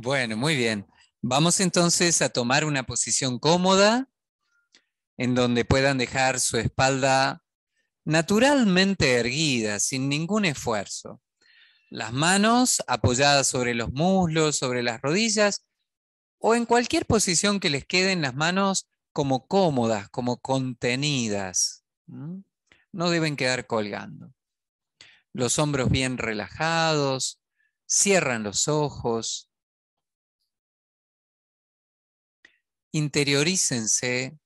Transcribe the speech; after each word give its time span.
Bueno, 0.00 0.36
muy 0.36 0.54
bien. 0.54 0.86
Vamos 1.22 1.58
entonces 1.58 2.22
a 2.22 2.28
tomar 2.28 2.64
una 2.64 2.84
posición 2.84 3.40
cómoda 3.40 4.08
en 5.16 5.34
donde 5.34 5.64
puedan 5.64 5.98
dejar 5.98 6.38
su 6.38 6.56
espalda 6.56 7.42
naturalmente 8.04 9.14
erguida, 9.14 9.80
sin 9.80 10.08
ningún 10.08 10.44
esfuerzo. 10.44 11.20
Las 11.90 12.12
manos 12.12 12.80
apoyadas 12.86 13.48
sobre 13.48 13.74
los 13.74 13.90
muslos, 13.90 14.56
sobre 14.56 14.84
las 14.84 15.02
rodillas 15.02 15.66
o 16.38 16.54
en 16.54 16.64
cualquier 16.64 17.04
posición 17.04 17.58
que 17.58 17.68
les 17.68 17.84
queden 17.84 18.22
las 18.22 18.36
manos 18.36 18.88
como 19.12 19.48
cómodas, 19.48 20.08
como 20.10 20.36
contenidas. 20.36 21.82
No 22.06 23.10
deben 23.10 23.34
quedar 23.34 23.66
colgando. 23.66 24.32
Los 25.32 25.58
hombros 25.58 25.90
bien 25.90 26.18
relajados, 26.18 27.40
cierran 27.84 28.44
los 28.44 28.68
ojos, 28.68 29.47
interiorícense, 32.92 34.38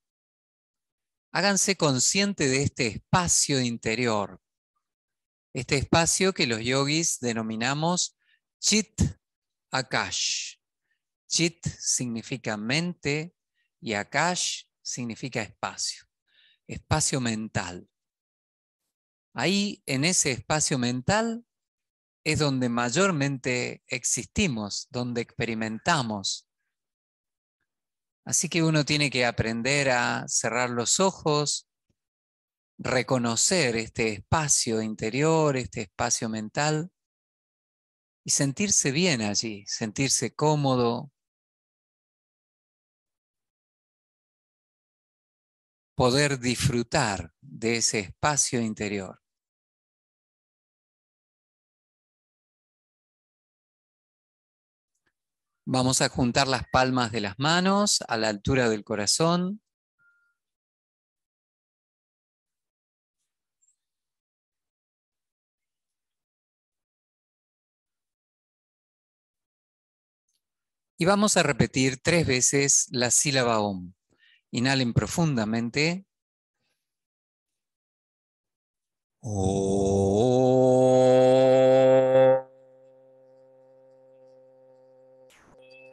háganse 1.31 1.75
consciente 1.75 2.47
de 2.47 2.63
este 2.63 2.87
espacio 2.87 3.59
interior, 3.61 4.41
este 5.53 5.77
espacio 5.77 6.33
que 6.33 6.47
los 6.47 6.61
yogis 6.61 7.19
denominamos 7.19 8.17
Chit 8.59 9.01
Akash. 9.71 10.55
Chit 11.27 11.65
significa 11.79 12.57
mente 12.57 13.35
y 13.79 13.93
Akash 13.93 14.63
significa 14.81 15.41
espacio, 15.41 16.03
espacio 16.67 17.19
mental. 17.19 17.89
Ahí, 19.33 19.81
en 19.87 20.05
ese 20.05 20.31
espacio 20.31 20.77
mental, 20.77 21.45
es 22.23 22.39
donde 22.39 22.69
mayormente 22.69 23.83
existimos, 23.87 24.87
donde 24.91 25.21
experimentamos, 25.21 26.47
Así 28.25 28.47
que 28.49 28.63
uno 28.63 28.85
tiene 28.85 29.09
que 29.09 29.25
aprender 29.25 29.89
a 29.89 30.25
cerrar 30.27 30.69
los 30.69 30.99
ojos, 30.99 31.67
reconocer 32.77 33.75
este 33.75 34.13
espacio 34.13 34.81
interior, 34.81 35.57
este 35.57 35.81
espacio 35.81 36.29
mental 36.29 36.91
y 38.25 38.31
sentirse 38.31 38.91
bien 38.91 39.21
allí, 39.21 39.65
sentirse 39.67 40.33
cómodo, 40.33 41.11
poder 45.95 46.39
disfrutar 46.39 47.33
de 47.41 47.77
ese 47.77 47.99
espacio 47.99 48.61
interior. 48.61 49.22
Vamos 55.65 56.01
a 56.01 56.09
juntar 56.09 56.47
las 56.49 56.63
palmas 56.69 57.13
de 57.13 57.21
las 57.21 57.39
manos 57.39 58.03
a 58.09 58.17
la 58.17 58.27
altura 58.27 58.67
del 58.67 58.83
corazón. 58.83 59.61
Y 70.97 71.05
vamos 71.05 71.37
a 71.37 71.43
repetir 71.43 71.97
tres 72.01 72.27
veces 72.27 72.87
la 72.91 73.09
sílaba 73.09 73.59
OM. 73.59 73.93
Inhalen 74.51 74.93
profundamente. 74.93 76.05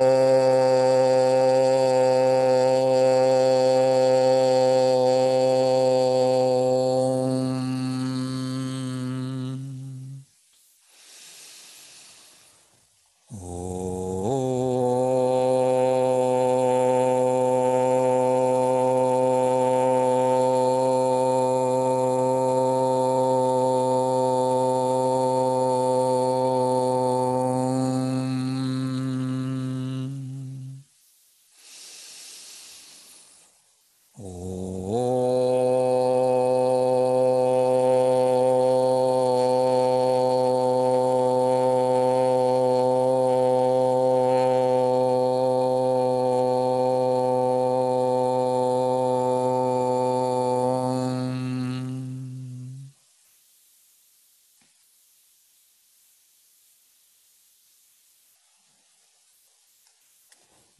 呃 0.00 0.59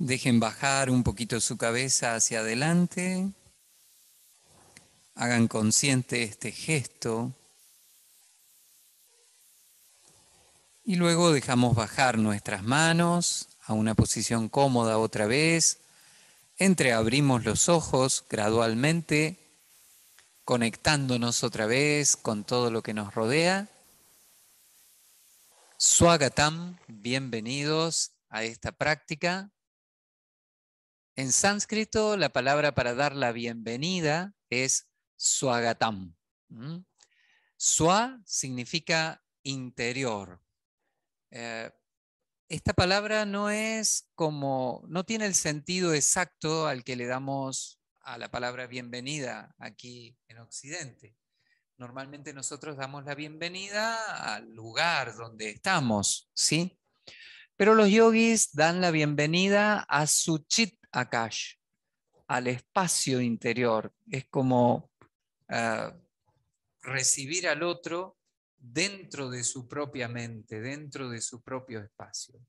Dejen 0.01 0.41
bajar 0.41 0.89
un 0.89 1.03
poquito 1.03 1.43
su 1.43 1.59
cabeza 1.59 2.15
hacia 2.15 2.41
adelante. 2.41 3.29
Hagan 5.15 5.47
consciente 5.47 6.23
este 6.23 6.53
gesto. 6.53 7.35
Y 10.85 10.97
luego 10.97 11.33
dejamos 11.33 11.77
bajar 11.77 12.17
nuestras 12.17 12.63
manos 12.63 13.51
a 13.67 13.75
una 13.75 13.95
posición 13.95 14.49
cómoda 14.49 14.97
otra 14.97 15.27
vez. 15.27 15.81
Entreabrimos 16.57 17.45
los 17.45 17.69
ojos 17.69 18.25
gradualmente, 18.31 19.37
conectándonos 20.47 21.45
otra 21.45 21.67
vez 21.67 22.17
con 22.17 22.45
todo 22.45 22.71
lo 22.71 22.83
que 22.83 22.95
nos 22.95 23.15
rodea. 23.15 23.69
Swagatam, 25.77 26.79
bienvenidos 26.89 28.13
a 28.31 28.45
esta 28.45 28.73
práctica. 28.73 29.51
En 31.21 31.33
sánscrito, 31.33 32.17
la 32.17 32.31
palabra 32.31 32.75
para 32.75 32.95
dar 32.95 33.15
la 33.15 33.31
bienvenida 33.31 34.35
es 34.49 34.89
swagatam. 35.17 36.17
Swa 37.59 38.23
significa 38.25 39.23
interior. 39.43 40.43
Eh, 41.31 41.71
esta 42.49 42.73
palabra 42.73 43.27
no 43.27 43.51
es 43.51 44.09
como, 44.15 44.83
no 44.89 45.05
tiene 45.05 45.27
el 45.27 45.35
sentido 45.35 45.93
exacto 45.93 46.67
al 46.67 46.85
que 46.85 46.97
le 46.97 47.05
damos 47.05 47.83
a 48.01 48.17
la 48.17 48.31
palabra 48.31 48.67
bienvenida 48.67 49.55
aquí 49.59 50.19
en 50.27 50.39
Occidente. 50.39 51.19
Normalmente 51.77 52.33
nosotros 52.33 52.79
damos 52.79 53.05
la 53.05 53.15
bienvenida 53.15 54.35
al 54.37 54.55
lugar 54.55 55.15
donde 55.17 55.51
estamos, 55.51 56.31
¿sí? 56.33 56.80
Pero 57.61 57.75
los 57.75 57.91
yogis 57.91 58.55
dan 58.55 58.81
la 58.81 58.91
bienvenida 58.91 59.81
a 59.81 60.07
su 60.07 60.39
chit 60.49 60.81
Akash, 60.93 61.57
al 62.27 62.47
espacio 62.47 63.21
interior. 63.21 63.93
Es 64.11 64.25
como 64.31 64.91
ah, 65.47 65.95
recibir 66.81 67.47
al 67.47 67.63
otro 67.63 68.17
dentro 68.57 69.29
de 69.29 69.45
su 69.45 69.69
propia 69.69 70.09
mente, 70.09 70.63
dentro 70.63 71.11
de 71.11 71.21
su 71.21 71.43
propio 71.43 71.81
espacio. 71.81 72.41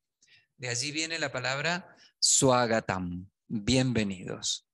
De 0.55 0.69
allí 0.69 0.93
viene 0.93 1.19
la 1.19 1.29
palabra 1.29 1.93
Swagatam, 2.17 3.29
bienvenidos. 3.49 4.65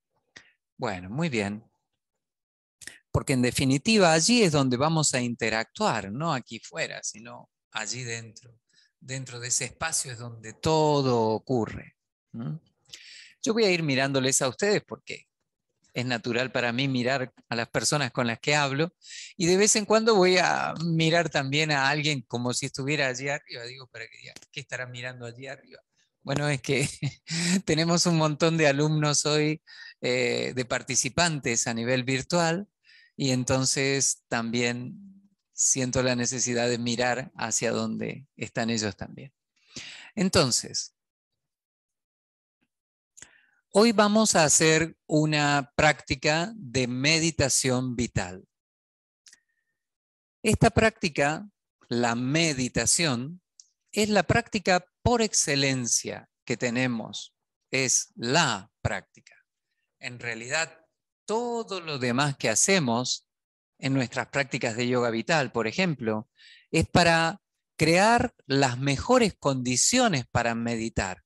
Bueno, 0.77 1.09
muy 1.09 1.29
bien. 1.29 1.67
Porque 3.09 3.33
en 3.33 3.41
definitiva 3.41 4.13
allí 4.13 4.43
es 4.43 4.51
donde 4.51 4.77
vamos 4.77 5.15
a 5.15 5.19
interactuar, 5.19 6.11
no 6.11 6.31
aquí 6.31 6.59
fuera, 6.59 7.01
sino 7.01 7.49
allí 7.71 8.03
dentro. 8.03 8.55
Dentro 8.99 9.39
de 9.39 9.49
ese 9.49 9.65
espacio 9.65 10.11
es 10.11 10.19
donde 10.19 10.53
todo 10.53 11.29
ocurre. 11.29 11.95
Yo 13.41 13.53
voy 13.53 13.65
a 13.65 13.71
ir 13.71 13.83
mirándoles 13.83 14.41
a 14.41 14.49
ustedes 14.49 14.83
porque 14.85 15.27
es 15.93 16.05
natural 16.05 16.51
para 16.51 16.71
mí 16.71 16.87
mirar 16.87 17.33
a 17.49 17.55
las 17.55 17.69
personas 17.69 18.11
con 18.11 18.27
las 18.27 18.39
que 18.39 18.55
hablo 18.55 18.93
y 19.35 19.47
de 19.47 19.57
vez 19.57 19.75
en 19.75 19.85
cuando 19.85 20.15
voy 20.15 20.37
a 20.37 20.75
mirar 20.85 21.29
también 21.29 21.71
a 21.71 21.89
alguien 21.89 22.21
como 22.21 22.53
si 22.53 22.67
estuviera 22.67 23.07
allí 23.07 23.29
arriba. 23.29 23.63
Digo, 23.63 23.87
¿para 23.87 24.05
qué, 24.07 24.31
qué 24.51 24.59
estarán 24.59 24.91
mirando 24.91 25.25
allí 25.25 25.47
arriba? 25.47 25.81
Bueno, 26.21 26.49
es 26.49 26.61
que 26.61 26.87
tenemos 27.65 28.05
un 28.05 28.17
montón 28.17 28.57
de 28.57 28.67
alumnos 28.67 29.25
hoy, 29.25 29.61
eh, 30.01 30.51
de 30.55 30.65
participantes 30.65 31.67
a 31.67 31.73
nivel 31.73 32.03
virtual 32.03 32.67
y 33.15 33.31
entonces 33.31 34.23
también 34.27 35.06
siento 35.57 36.03
la 36.03 36.15
necesidad 36.15 36.69
de 36.69 36.77
mirar 36.77 37.31
hacia 37.35 37.71
donde 37.71 38.27
están 38.35 38.69
ellos 38.69 38.95
también. 38.95 39.33
Entonces, 40.15 40.93
Hoy 43.79 43.91
vamos 43.91 44.35
a 44.35 44.43
hacer 44.43 44.97
una 45.05 45.71
práctica 45.75 46.51
de 46.55 46.87
meditación 46.87 47.95
vital. 47.95 48.47
Esta 50.41 50.71
práctica, 50.71 51.47
la 51.87 52.15
meditación, 52.15 53.41
es 53.91 54.09
la 54.09 54.23
práctica 54.23 54.83
por 55.03 55.21
excelencia 55.21 56.27
que 56.43 56.57
tenemos. 56.57 57.35
Es 57.69 58.13
la 58.15 58.71
práctica. 58.81 59.35
En 59.99 60.17
realidad, 60.17 60.83
todo 61.25 61.79
lo 61.79 61.99
demás 61.99 62.35
que 62.35 62.49
hacemos 62.49 63.26
en 63.79 63.93
nuestras 63.93 64.27
prácticas 64.27 64.75
de 64.75 64.87
yoga 64.87 65.09
vital, 65.09 65.51
por 65.51 65.67
ejemplo, 65.67 66.29
es 66.71 66.87
para 66.87 67.41
crear 67.75 68.33
las 68.45 68.77
mejores 68.77 69.35
condiciones 69.35 70.25
para 70.31 70.55
meditar. 70.55 71.23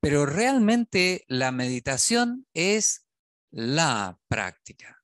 Pero 0.00 0.26
realmente 0.26 1.24
la 1.28 1.52
meditación 1.52 2.46
es 2.54 3.06
la 3.50 4.18
práctica. 4.28 5.02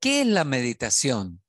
¿Qué 0.00 0.22
es 0.22 0.26
la 0.26 0.44
meditación? 0.44 1.42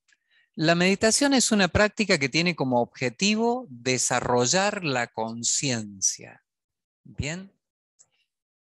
La 0.55 0.75
meditación 0.75 1.33
es 1.33 1.51
una 1.51 1.67
práctica 1.67 2.17
que 2.17 2.29
tiene 2.29 2.55
como 2.55 2.81
objetivo 2.81 3.67
desarrollar 3.69 4.85
la 4.85 5.07
conciencia. 5.07 6.43
¿Bien? 7.03 7.51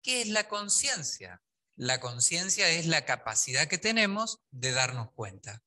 ¿Qué 0.03 0.23
es 0.23 0.29
la 0.29 0.47
conciencia? 0.49 1.43
La 1.79 2.01
conciencia 2.01 2.69
es 2.71 2.87
la 2.87 3.05
capacidad 3.05 3.69
que 3.69 3.79
tenemos 3.79 4.41
de 4.51 4.73
darnos 4.73 5.13
cuenta. 5.13 5.63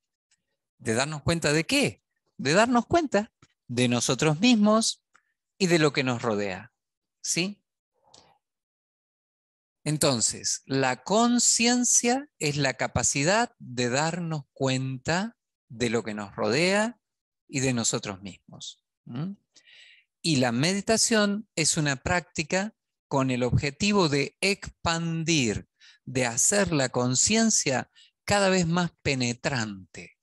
¿De 0.76 0.92
darnos 0.92 1.22
cuenta 1.22 1.54
de 1.54 1.64
qué? 1.64 2.02
De 2.36 2.52
darnos 2.52 2.84
cuenta 2.84 3.32
de 3.66 3.88
nosotros 3.88 4.38
mismos 4.38 5.02
y 5.56 5.68
de 5.68 5.78
lo 5.78 5.94
que 5.94 6.04
nos 6.04 6.20
rodea. 6.20 6.70
¿Sí? 7.22 7.64
Entonces, 9.84 10.60
la 10.66 11.02
conciencia 11.02 12.28
es 12.38 12.58
la 12.58 12.74
capacidad 12.74 13.54
de 13.58 13.88
darnos 13.88 14.42
cuenta 14.52 15.38
de 15.70 15.88
lo 15.88 16.04
que 16.04 16.12
nos 16.12 16.36
rodea 16.36 17.00
y 17.48 17.60
de 17.60 17.72
nosotros 17.72 18.20
mismos. 18.20 18.84
Y 20.20 20.36
la 20.36 20.52
meditación 20.52 21.48
es 21.56 21.78
una 21.78 21.96
práctica 21.96 22.74
con 23.08 23.30
el 23.30 23.42
objetivo 23.42 24.10
de 24.10 24.36
expandir, 24.42 25.71
de 26.04 26.26
hacer 26.26 26.72
la 26.72 26.88
conciencia 26.88 27.90
cada 28.24 28.48
vez 28.48 28.66
más 28.66 28.92
penetrante. 29.02 30.18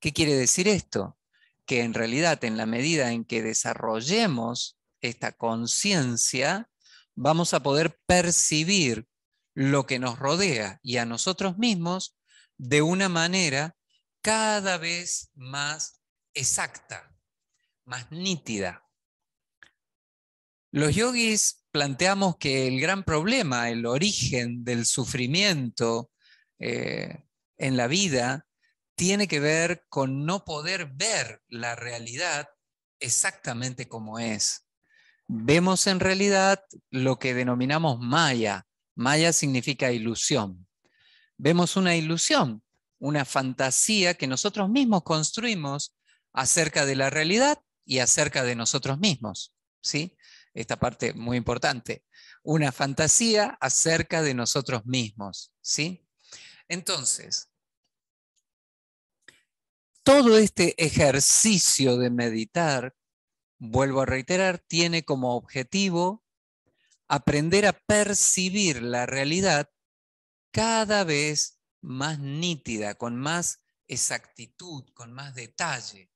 ¿Qué 0.00 0.12
quiere 0.12 0.34
decir 0.34 0.68
esto? 0.68 1.18
Que 1.66 1.82
en 1.82 1.94
realidad 1.94 2.42
en 2.44 2.56
la 2.56 2.66
medida 2.66 3.12
en 3.12 3.24
que 3.24 3.42
desarrollemos 3.42 4.78
esta 5.00 5.32
conciencia, 5.32 6.70
vamos 7.14 7.54
a 7.54 7.62
poder 7.62 7.98
percibir 8.06 9.06
lo 9.54 9.86
que 9.86 9.98
nos 9.98 10.18
rodea 10.18 10.80
y 10.82 10.96
a 10.96 11.04
nosotros 11.06 11.58
mismos 11.58 12.16
de 12.56 12.82
una 12.82 13.08
manera 13.08 13.76
cada 14.22 14.78
vez 14.78 15.30
más 15.34 16.00
exacta, 16.34 17.14
más 17.84 18.10
nítida. 18.10 18.86
Los 20.70 20.94
yogis 20.94 21.61
planteamos 21.72 22.36
que 22.36 22.68
el 22.68 22.80
gran 22.80 23.02
problema, 23.02 23.70
el 23.70 23.86
origen 23.86 24.64
del 24.64 24.86
sufrimiento 24.86 26.10
eh, 26.58 27.24
en 27.56 27.76
la 27.76 27.88
vida, 27.88 28.46
tiene 28.94 29.26
que 29.26 29.40
ver 29.40 29.84
con 29.88 30.26
no 30.26 30.44
poder 30.44 30.92
ver 30.94 31.42
la 31.48 31.74
realidad 31.74 32.48
exactamente 33.00 33.88
como 33.88 34.18
es 34.18 34.62
vemos 35.34 35.86
en 35.86 35.98
realidad 35.98 36.62
lo 36.90 37.18
que 37.18 37.32
denominamos 37.32 37.98
maya. 37.98 38.66
Maya 38.94 39.32
significa 39.32 39.90
ilusión. 39.90 40.66
Vemos 41.38 41.76
una 41.76 41.96
ilusión, 41.96 42.62
una 42.98 43.24
fantasía 43.24 44.14
que 44.14 44.26
nosotros 44.26 44.68
mismos 44.68 45.02
construimos 45.02 45.94
acerca 46.34 46.84
de 46.84 46.96
la 46.96 47.08
realidad 47.08 47.58
y 47.86 48.00
acerca 48.00 48.44
de 48.44 48.54
nosotros 48.54 48.98
mismos. 48.98 49.54
¿sí? 49.80 50.16
Esta 50.54 50.76
parte 50.76 51.14
muy 51.14 51.36
importante. 51.36 52.04
Una 52.42 52.72
fantasía 52.72 53.56
acerca 53.60 54.22
de 54.22 54.34
nosotros 54.34 54.84
mismos. 54.84 55.52
¿sí? 55.60 56.06
Entonces, 56.68 57.48
todo 60.02 60.36
este 60.38 60.74
ejercicio 60.82 61.96
de 61.96 62.10
meditar 62.10 62.94
vuelvo 63.62 64.00
a 64.00 64.06
reiterar, 64.06 64.58
tiene 64.58 65.04
como 65.04 65.36
objetivo 65.36 66.24
aprender 67.06 67.66
a 67.66 67.72
percibir 67.72 68.82
la 68.82 69.06
realidad 69.06 69.70
cada 70.50 71.04
vez 71.04 71.60
más 71.80 72.18
nítida, 72.18 72.96
con 72.96 73.16
más 73.16 73.62
exactitud, 73.86 74.84
con 74.94 75.12
más 75.12 75.34
detalle. 75.34 76.11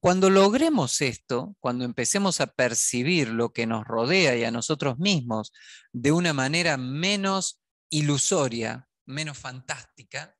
Cuando 0.00 0.30
logremos 0.30 1.02
esto, 1.02 1.56
cuando 1.60 1.84
empecemos 1.84 2.40
a 2.40 2.46
percibir 2.46 3.28
lo 3.28 3.52
que 3.52 3.66
nos 3.66 3.84
rodea 3.84 4.34
y 4.34 4.44
a 4.44 4.50
nosotros 4.50 4.98
mismos 4.98 5.52
de 5.92 6.10
una 6.10 6.32
manera 6.32 6.78
menos 6.78 7.60
ilusoria, 7.90 8.88
menos 9.04 9.36
fantástica, 9.36 10.36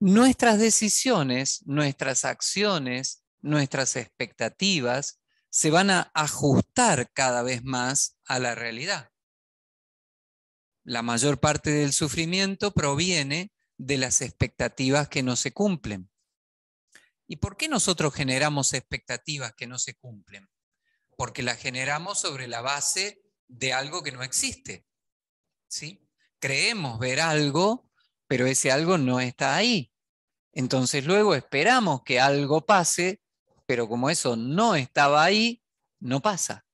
nuestras 0.00 0.58
decisiones, 0.58 1.62
nuestras 1.66 2.24
acciones, 2.24 3.22
nuestras 3.42 3.96
expectativas 3.96 5.20
se 5.50 5.70
van 5.70 5.90
a 5.90 6.10
ajustar 6.14 7.10
cada 7.12 7.42
vez 7.42 7.62
más 7.62 8.16
a 8.24 8.38
la 8.38 8.54
realidad. 8.54 9.10
La 10.84 11.02
mayor 11.02 11.38
parte 11.38 11.70
del 11.70 11.92
sufrimiento 11.92 12.72
proviene 12.72 13.52
de 13.76 13.98
las 13.98 14.22
expectativas 14.22 15.08
que 15.08 15.22
no 15.22 15.36
se 15.36 15.52
cumplen. 15.52 16.11
¿Y 17.32 17.36
por 17.36 17.56
qué 17.56 17.66
nosotros 17.66 18.12
generamos 18.12 18.74
expectativas 18.74 19.54
que 19.54 19.66
no 19.66 19.78
se 19.78 19.94
cumplen? 19.94 20.50
Porque 21.16 21.42
las 21.42 21.56
generamos 21.56 22.20
sobre 22.20 22.46
la 22.46 22.60
base 22.60 23.22
de 23.48 23.72
algo 23.72 24.02
que 24.02 24.12
no 24.12 24.22
existe. 24.22 24.84
¿Sí? 25.66 26.06
Creemos 26.38 26.98
ver 26.98 27.22
algo, 27.22 27.90
pero 28.26 28.44
ese 28.44 28.70
algo 28.70 28.98
no 28.98 29.18
está 29.18 29.56
ahí. 29.56 29.90
Entonces 30.52 31.06
luego 31.06 31.34
esperamos 31.34 32.02
que 32.04 32.20
algo 32.20 32.66
pase 32.66 33.22
pero 33.64 33.88
como 33.88 34.10
eso 34.10 34.36
no 34.36 34.74
estaba 34.74 35.24
ahí, 35.24 35.62
no 36.00 36.20
pasa. 36.20 36.66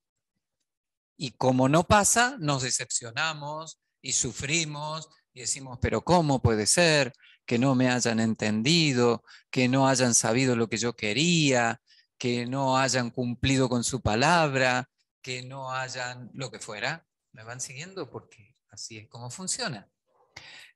Y 1.17 1.31
como 1.37 1.69
no 1.69 1.85
pasa, 1.85 2.37
nos 2.41 2.65
decepcionamos 2.65 3.79
y 4.03 4.11
sufrimos 4.11 5.09
y 5.33 5.39
decimos, 5.43 5.79
pero 5.81 6.03
¿cómo 6.03 6.43
puede 6.43 6.67
ser 6.67 7.13
que 7.49 7.59
no 7.59 7.75
me 7.75 7.89
hayan 7.89 8.21
entendido, 8.21 9.25
que 9.51 9.69
no 9.69 9.89
hayan 9.89 10.15
sabido 10.15 10.55
lo 10.55 10.69
que 10.69 10.77
yo 10.77 10.95
quería, 10.95 11.81
que 12.19 12.45
no 12.45 12.77
hayan 12.77 13.11
cumplido 13.11 13.71
con 13.71 13.85
su 13.85 14.03
palabra, 14.03 14.91
que 15.23 15.43
no 15.43 15.73
hayan 15.73 16.31
lo 16.35 16.51
que 16.51 16.59
fuera? 16.59 17.07
¿Me 17.33 17.45
van 17.45 17.63
siguiendo? 17.63 18.11
Porque 18.11 18.55
así 18.69 18.99
es 18.99 19.09
como 19.09 19.31
funciona. 19.31 19.91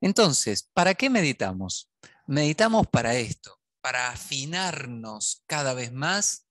Entonces, 0.00 0.70
¿para 0.72 0.94
qué 0.94 1.10
meditamos? 1.10 1.90
Meditamos 2.26 2.86
para 2.86 3.16
esto, 3.16 3.60
para 3.82 4.08
afinarnos 4.08 5.42
cada 5.46 5.74
vez 5.74 5.92
más 5.92 6.46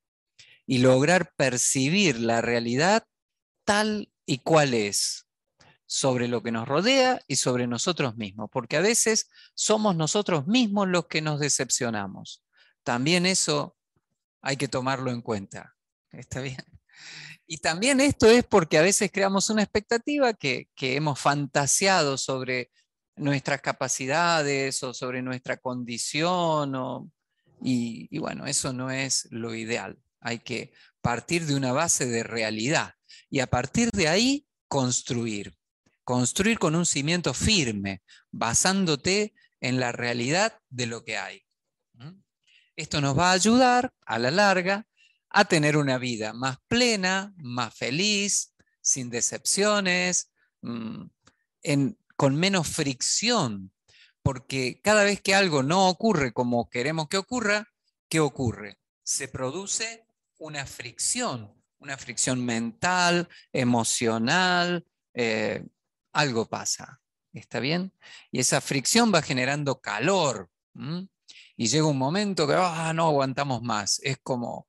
y 0.68 0.78
lograr 0.78 1.34
percibir 1.36 2.20
la 2.20 2.42
realidad 2.42 3.08
tal 3.66 4.14
y 4.28 4.38
cual 4.38 4.76
es 4.76 5.26
sobre 5.92 6.30
lo 6.30 6.42
que 6.42 6.54
nos 6.54 6.70
rodea 6.70 7.22
y 7.28 7.36
sobre 7.36 7.68
nosotros 7.68 8.16
mismos, 8.16 8.50
porque 8.50 8.78
a 8.78 8.82
veces 8.82 9.30
somos 9.54 9.94
nosotros 9.94 10.48
mismos 10.48 10.88
los 10.88 11.08
que 11.08 11.22
nos 11.22 11.42
decepcionamos. 11.42 12.46
También 12.82 13.26
eso 13.26 13.76
hay 14.42 14.56
que 14.56 14.70
tomarlo 14.70 15.12
en 15.12 15.22
cuenta. 15.22 15.76
¿Está 16.12 16.40
bien? 16.40 16.64
Y 17.46 17.58
también 17.58 18.00
esto 18.00 18.28
es 18.28 18.46
porque 18.46 18.78
a 18.78 18.82
veces 18.82 19.12
creamos 19.12 19.50
una 19.50 19.64
expectativa 19.64 20.34
que, 20.34 20.70
que 20.76 20.96
hemos 20.96 21.20
fantaseado 21.20 22.18
sobre 22.18 22.72
nuestras 23.18 23.60
capacidades 23.60 24.82
o 24.84 24.94
sobre 24.94 25.22
nuestra 25.22 25.58
condición 25.58 26.74
o 26.76 27.12
y, 27.62 28.18
bueno, 28.18 28.48
eso 28.48 28.72
no 28.72 28.92
es 28.92 29.28
lo 29.30 29.54
ideal. 29.54 30.00
Hay 30.22 30.40
que 30.40 30.72
partir 31.02 31.46
de 31.46 31.56
una 31.56 31.74
base 31.74 32.06
de 32.06 32.24
realidad 32.24 32.94
y 33.30 33.42
a 33.42 33.48
partir 33.48 33.92
de 33.92 34.08
ahí 34.08 34.48
construir. 34.70 35.61
Construir 36.04 36.60
con 36.60 36.76
un 36.76 36.86
cimiento 36.86 37.34
firme, 37.34 38.02
basándote 38.32 39.34
en 39.60 39.80
la 39.80 39.92
realidad 39.92 40.60
de 40.70 40.86
lo 40.88 41.04
que 41.04 41.18
hay. 41.18 41.44
Esto 42.76 43.02
nos 43.02 43.18
va 43.18 43.30
a 43.30 43.34
ayudar 43.34 43.94
a 44.06 44.18
la 44.18 44.32
larga 44.32 44.88
a 45.30 45.46
tener 45.46 45.78
una 45.78 45.98
vida 45.98 46.34
más 46.34 46.58
plena, 46.68 47.34
más 47.38 47.76
feliz, 47.76 48.54
sin 48.82 49.10
decepciones, 49.10 50.32
mm, 50.62 51.06
con 52.16 52.36
menos 52.36 52.68
fricción 52.68 53.72
porque 54.24 54.82
cada 54.84 55.04
vez 55.04 55.22
que 55.22 55.36
algo 55.36 55.64
no 55.64 55.88
ocurre 55.90 56.34
como 56.34 56.70
queremos 56.70 57.08
que 57.08 57.18
ocurra, 57.18 57.68
¿qué 58.08 58.20
ocurre? 58.20 58.78
Se 59.04 59.28
produce 59.28 60.06
una 60.38 60.66
fricción, 60.66 61.54
una 61.80 61.98
fricción 61.98 62.46
mental, 62.46 63.28
emocional, 63.52 64.86
eh, 65.14 65.66
algo 66.14 66.48
pasa. 66.48 67.02
¿Está 67.34 67.60
bien? 67.60 67.94
Y 68.32 68.40
esa 68.40 68.62
fricción 68.62 69.12
va 69.14 69.22
generando 69.22 69.80
calor. 69.80 70.50
Y 71.56 71.68
llega 71.68 71.86
un 71.86 71.98
momento 71.98 72.48
que 72.48 72.56
ah, 72.58 72.92
no 72.94 73.08
aguantamos 73.08 73.62
más. 73.62 74.00
Es 74.04 74.18
como, 74.22 74.68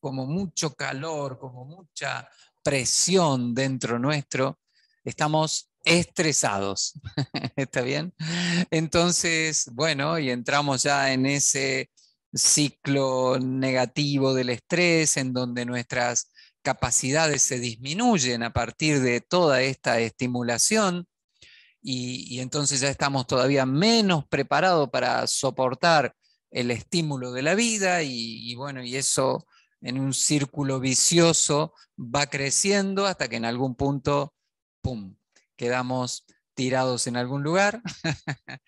como 0.00 0.26
mucho 0.26 0.74
calor, 0.74 1.38
como 1.38 1.64
mucha 1.64 2.28
presión 2.62 3.54
dentro 3.54 3.98
nuestro. 3.98 4.58
Estamos 5.04 5.70
estresados. 5.84 6.94
¿Está 7.56 7.82
bien? 7.82 8.12
Entonces, 8.70 9.68
bueno, 9.72 10.18
y 10.18 10.30
entramos 10.30 10.82
ya 10.82 11.12
en 11.12 11.26
ese 11.26 11.90
ciclo 12.32 13.38
negativo 13.38 14.34
del 14.34 14.50
estrés, 14.50 15.16
en 15.16 15.32
donde 15.32 15.64
nuestras 15.64 16.29
capacidades 16.62 17.42
se 17.42 17.58
disminuyen 17.58 18.42
a 18.42 18.52
partir 18.52 19.00
de 19.00 19.20
toda 19.20 19.62
esta 19.62 20.00
estimulación 20.00 21.06
y, 21.82 22.40
entonces 22.40 22.80
ya 22.80 22.88
estamos 22.88 23.26
todavía 23.26 23.64
menos 23.64 24.26
preparados 24.26 24.90
para 24.90 25.26
soportar 25.26 26.14
el 26.50 26.70
estímulo 26.70 27.32
de 27.32 27.42
la 27.42 27.54
vida 27.54 28.02
y, 28.02 28.54
bueno, 28.54 28.82
y 28.82 28.96
eso 28.96 29.46
en 29.80 29.98
un 29.98 30.12
círculo 30.12 30.78
vicioso 30.78 31.74
va 31.98 32.26
creciendo 32.26 33.06
hasta 33.06 33.28
que 33.28 33.36
en 33.36 33.46
algún 33.46 33.76
punto, 33.76 34.34
¡pum!, 34.82 35.16
quedamos 35.56 36.26
tirados 36.54 37.06
en 37.06 37.16
algún 37.16 37.42
lugar 37.42 37.80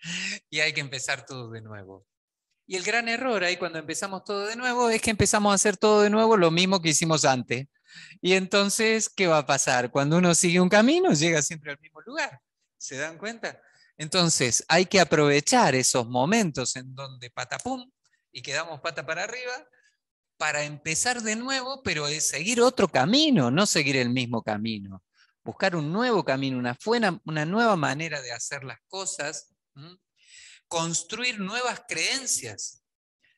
y 0.49 0.61
hay 0.61 0.73
que 0.73 0.81
empezar 0.81 1.25
todo 1.25 1.51
de 1.51 1.61
nuevo. 1.61 2.07
Y 2.65 2.77
el 2.77 2.83
gran 2.83 3.09
error 3.09 3.43
ahí 3.43 3.57
cuando 3.57 3.77
empezamos 3.77 4.23
todo 4.23 4.47
de 4.47 4.55
nuevo 4.55 4.89
es 4.89 5.01
que 5.01 5.11
empezamos 5.11 5.51
a 5.51 5.55
hacer 5.55 5.77
todo 5.77 6.01
de 6.01 6.09
nuevo 6.09 6.37
lo 6.37 6.49
mismo 6.49 6.81
que 6.81 6.89
hicimos 6.89 7.25
antes. 7.25 7.67
Y 8.21 8.33
entonces, 8.33 9.09
¿qué 9.09 9.27
va 9.27 9.39
a 9.39 9.45
pasar? 9.45 9.91
Cuando 9.91 10.17
uno 10.17 10.33
sigue 10.35 10.59
un 10.59 10.69
camino, 10.69 11.13
llega 11.13 11.41
siempre 11.41 11.71
al 11.71 11.79
mismo 11.79 12.01
lugar. 12.01 12.39
¿Se 12.77 12.97
dan 12.97 13.17
cuenta? 13.17 13.61
Entonces, 13.97 14.65
hay 14.67 14.85
que 14.85 14.99
aprovechar 14.99 15.75
esos 15.75 16.07
momentos 16.07 16.75
en 16.75 16.93
donde 16.95 17.29
patapum 17.29 17.89
y 18.31 18.41
quedamos 18.41 18.81
pata 18.81 19.05
para 19.05 19.23
arriba 19.23 19.53
para 20.37 20.63
empezar 20.63 21.21
de 21.21 21.35
nuevo, 21.35 21.83
pero 21.83 22.07
es 22.07 22.27
seguir 22.27 22.61
otro 22.61 22.87
camino, 22.87 23.51
no 23.51 23.65
seguir 23.65 23.95
el 23.95 24.09
mismo 24.09 24.41
camino. 24.41 25.03
Buscar 25.43 25.75
un 25.75 25.91
nuevo 25.91 26.23
camino, 26.23 26.57
una, 26.57 26.77
una 27.25 27.45
nueva 27.45 27.75
manera 27.75 28.21
de 28.21 28.31
hacer 28.31 28.63
las 28.63 28.79
cosas, 28.87 29.53
construir 30.67 31.39
nuevas 31.39 31.83
creencias. 31.87 32.83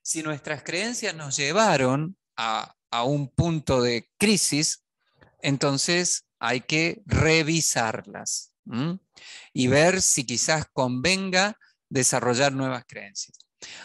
Si 0.02 0.24
nuestras 0.24 0.64
creencias 0.64 1.14
nos 1.16 1.36
llevaron 1.36 2.18
a, 2.38 2.76
a 2.92 3.04
un 3.04 3.30
punto 3.30 3.82
de 3.82 4.10
crisis, 4.18 4.86
entonces 5.42 6.26
hay 6.40 6.62
que 6.62 7.02
revisarlas 7.06 8.54
y 9.54 9.68
ver 9.68 10.02
si 10.02 10.26
quizás 10.26 10.66
convenga 10.74 11.58
desarrollar 11.90 12.52
nuevas 12.54 12.84
creencias. 12.88 13.38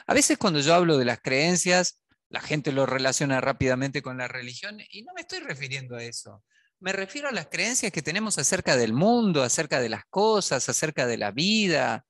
A 0.06 0.14
veces 0.14 0.38
cuando 0.38 0.60
yo 0.60 0.74
hablo 0.74 0.96
de 0.96 1.04
las 1.04 1.20
creencias, 1.20 2.02
la 2.28 2.40
gente 2.40 2.72
lo 2.72 2.86
relaciona 2.86 3.40
rápidamente 3.40 4.02
con 4.02 4.16
la 4.18 4.28
religión 4.28 4.78
y 4.90 5.02
no 5.02 5.12
me 5.14 5.22
estoy 5.22 5.40
refiriendo 5.40 5.96
a 5.96 6.02
eso. 6.02 6.42
Me 6.78 6.92
refiero 6.92 7.28
a 7.28 7.32
las 7.32 7.48
creencias 7.48 7.92
que 7.92 8.00
tenemos 8.00 8.38
acerca 8.38 8.76
del 8.76 8.94
mundo, 8.94 9.42
acerca 9.42 9.80
de 9.80 9.90
las 9.90 10.04
cosas, 10.06 10.68
acerca 10.68 11.06
de 11.06 11.18
la 11.18 11.30
vida, 11.30 12.06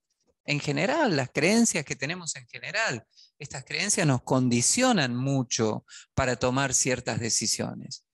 en 0.50 0.58
general, 0.58 1.14
las 1.14 1.30
creencias 1.32 1.84
que 1.84 1.94
tenemos 1.94 2.34
en 2.34 2.44
general. 2.48 3.04
Estas 3.38 3.64
creencias 3.64 4.04
nos 4.04 4.22
condicionan 4.22 5.14
mucho 5.14 5.84
para 6.12 6.34
tomar 6.34 6.74
ciertas 6.74 7.20
decisiones. 7.20 8.04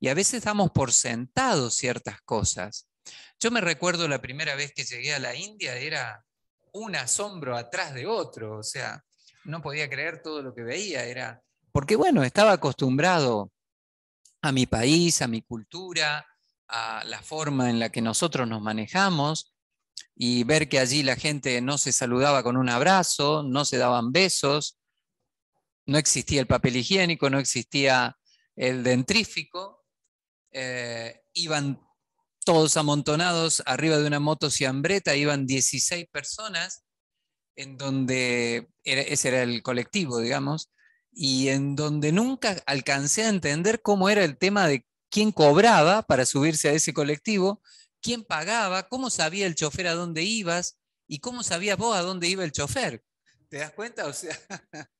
Y 0.00 0.08
a 0.08 0.14
veces 0.14 0.42
damos 0.42 0.70
por 0.70 0.90
sentado 0.92 1.68
ciertas 1.68 2.22
cosas. 2.22 2.88
Yo 3.38 3.50
me 3.50 3.60
recuerdo 3.60 4.08
la 4.08 4.22
primera 4.22 4.54
vez 4.54 4.72
que 4.72 4.84
llegué 4.84 5.12
a 5.12 5.18
la 5.18 5.34
India, 5.34 5.76
era 5.76 6.24
un 6.72 6.96
asombro 6.96 7.58
atrás 7.58 7.92
de 7.92 8.06
otro, 8.06 8.58
o 8.58 8.62
sea, 8.62 9.04
no 9.44 9.60
podía 9.60 9.90
creer 9.90 10.22
todo 10.22 10.42
lo 10.42 10.54
que 10.54 10.62
veía, 10.62 11.04
era, 11.04 11.42
porque 11.72 11.96
bueno, 11.96 12.22
estaba 12.22 12.52
acostumbrado 12.52 13.52
a 14.40 14.50
mi 14.50 14.64
país, 14.64 15.20
a 15.20 15.28
mi 15.28 15.42
cultura, 15.42 16.26
a 16.68 17.04
la 17.04 17.20
forma 17.20 17.68
en 17.68 17.78
la 17.78 17.90
que 17.90 18.00
nosotros 18.00 18.48
nos 18.48 18.62
manejamos, 18.62 19.51
y 20.14 20.44
ver 20.44 20.68
que 20.68 20.78
allí 20.78 21.02
la 21.02 21.16
gente 21.16 21.60
no 21.60 21.78
se 21.78 21.92
saludaba 21.92 22.42
con 22.42 22.56
un 22.56 22.68
abrazo, 22.68 23.42
no 23.42 23.64
se 23.64 23.78
daban 23.78 24.12
besos, 24.12 24.78
no 25.86 25.98
existía 25.98 26.40
el 26.40 26.46
papel 26.46 26.76
higiénico, 26.76 27.30
no 27.30 27.38
existía 27.38 28.16
el 28.56 28.82
dentrífico, 28.82 29.84
eh, 30.52 31.22
iban 31.32 31.80
todos 32.44 32.76
amontonados 32.76 33.62
arriba 33.66 33.98
de 33.98 34.06
una 34.06 34.20
moto 34.20 34.50
ciambreta, 34.50 35.16
iban 35.16 35.46
16 35.46 36.06
personas, 36.10 36.84
en 37.56 37.76
donde 37.76 38.68
ese 38.84 39.28
era 39.28 39.42
el 39.42 39.62
colectivo, 39.62 40.18
digamos, 40.18 40.70
y 41.12 41.48
en 41.48 41.76
donde 41.76 42.12
nunca 42.12 42.62
alcancé 42.66 43.24
a 43.24 43.28
entender 43.28 43.82
cómo 43.82 44.08
era 44.08 44.24
el 44.24 44.38
tema 44.38 44.66
de 44.66 44.86
quién 45.10 45.30
cobraba 45.30 46.02
para 46.02 46.24
subirse 46.24 46.70
a 46.70 46.72
ese 46.72 46.94
colectivo, 46.94 47.62
quién 48.02 48.24
pagaba, 48.24 48.88
cómo 48.88 49.08
sabía 49.08 49.46
el 49.46 49.54
chofer 49.54 49.86
a 49.86 49.94
dónde 49.94 50.22
ibas 50.22 50.78
y 51.06 51.20
cómo 51.20 51.42
sabía 51.42 51.76
vos 51.76 51.96
a 51.96 52.02
dónde 52.02 52.28
iba 52.28 52.44
el 52.44 52.52
chofer. 52.52 53.02
¿Te 53.48 53.58
das 53.58 53.72
cuenta? 53.72 54.06
O 54.06 54.12
sea, 54.12 54.38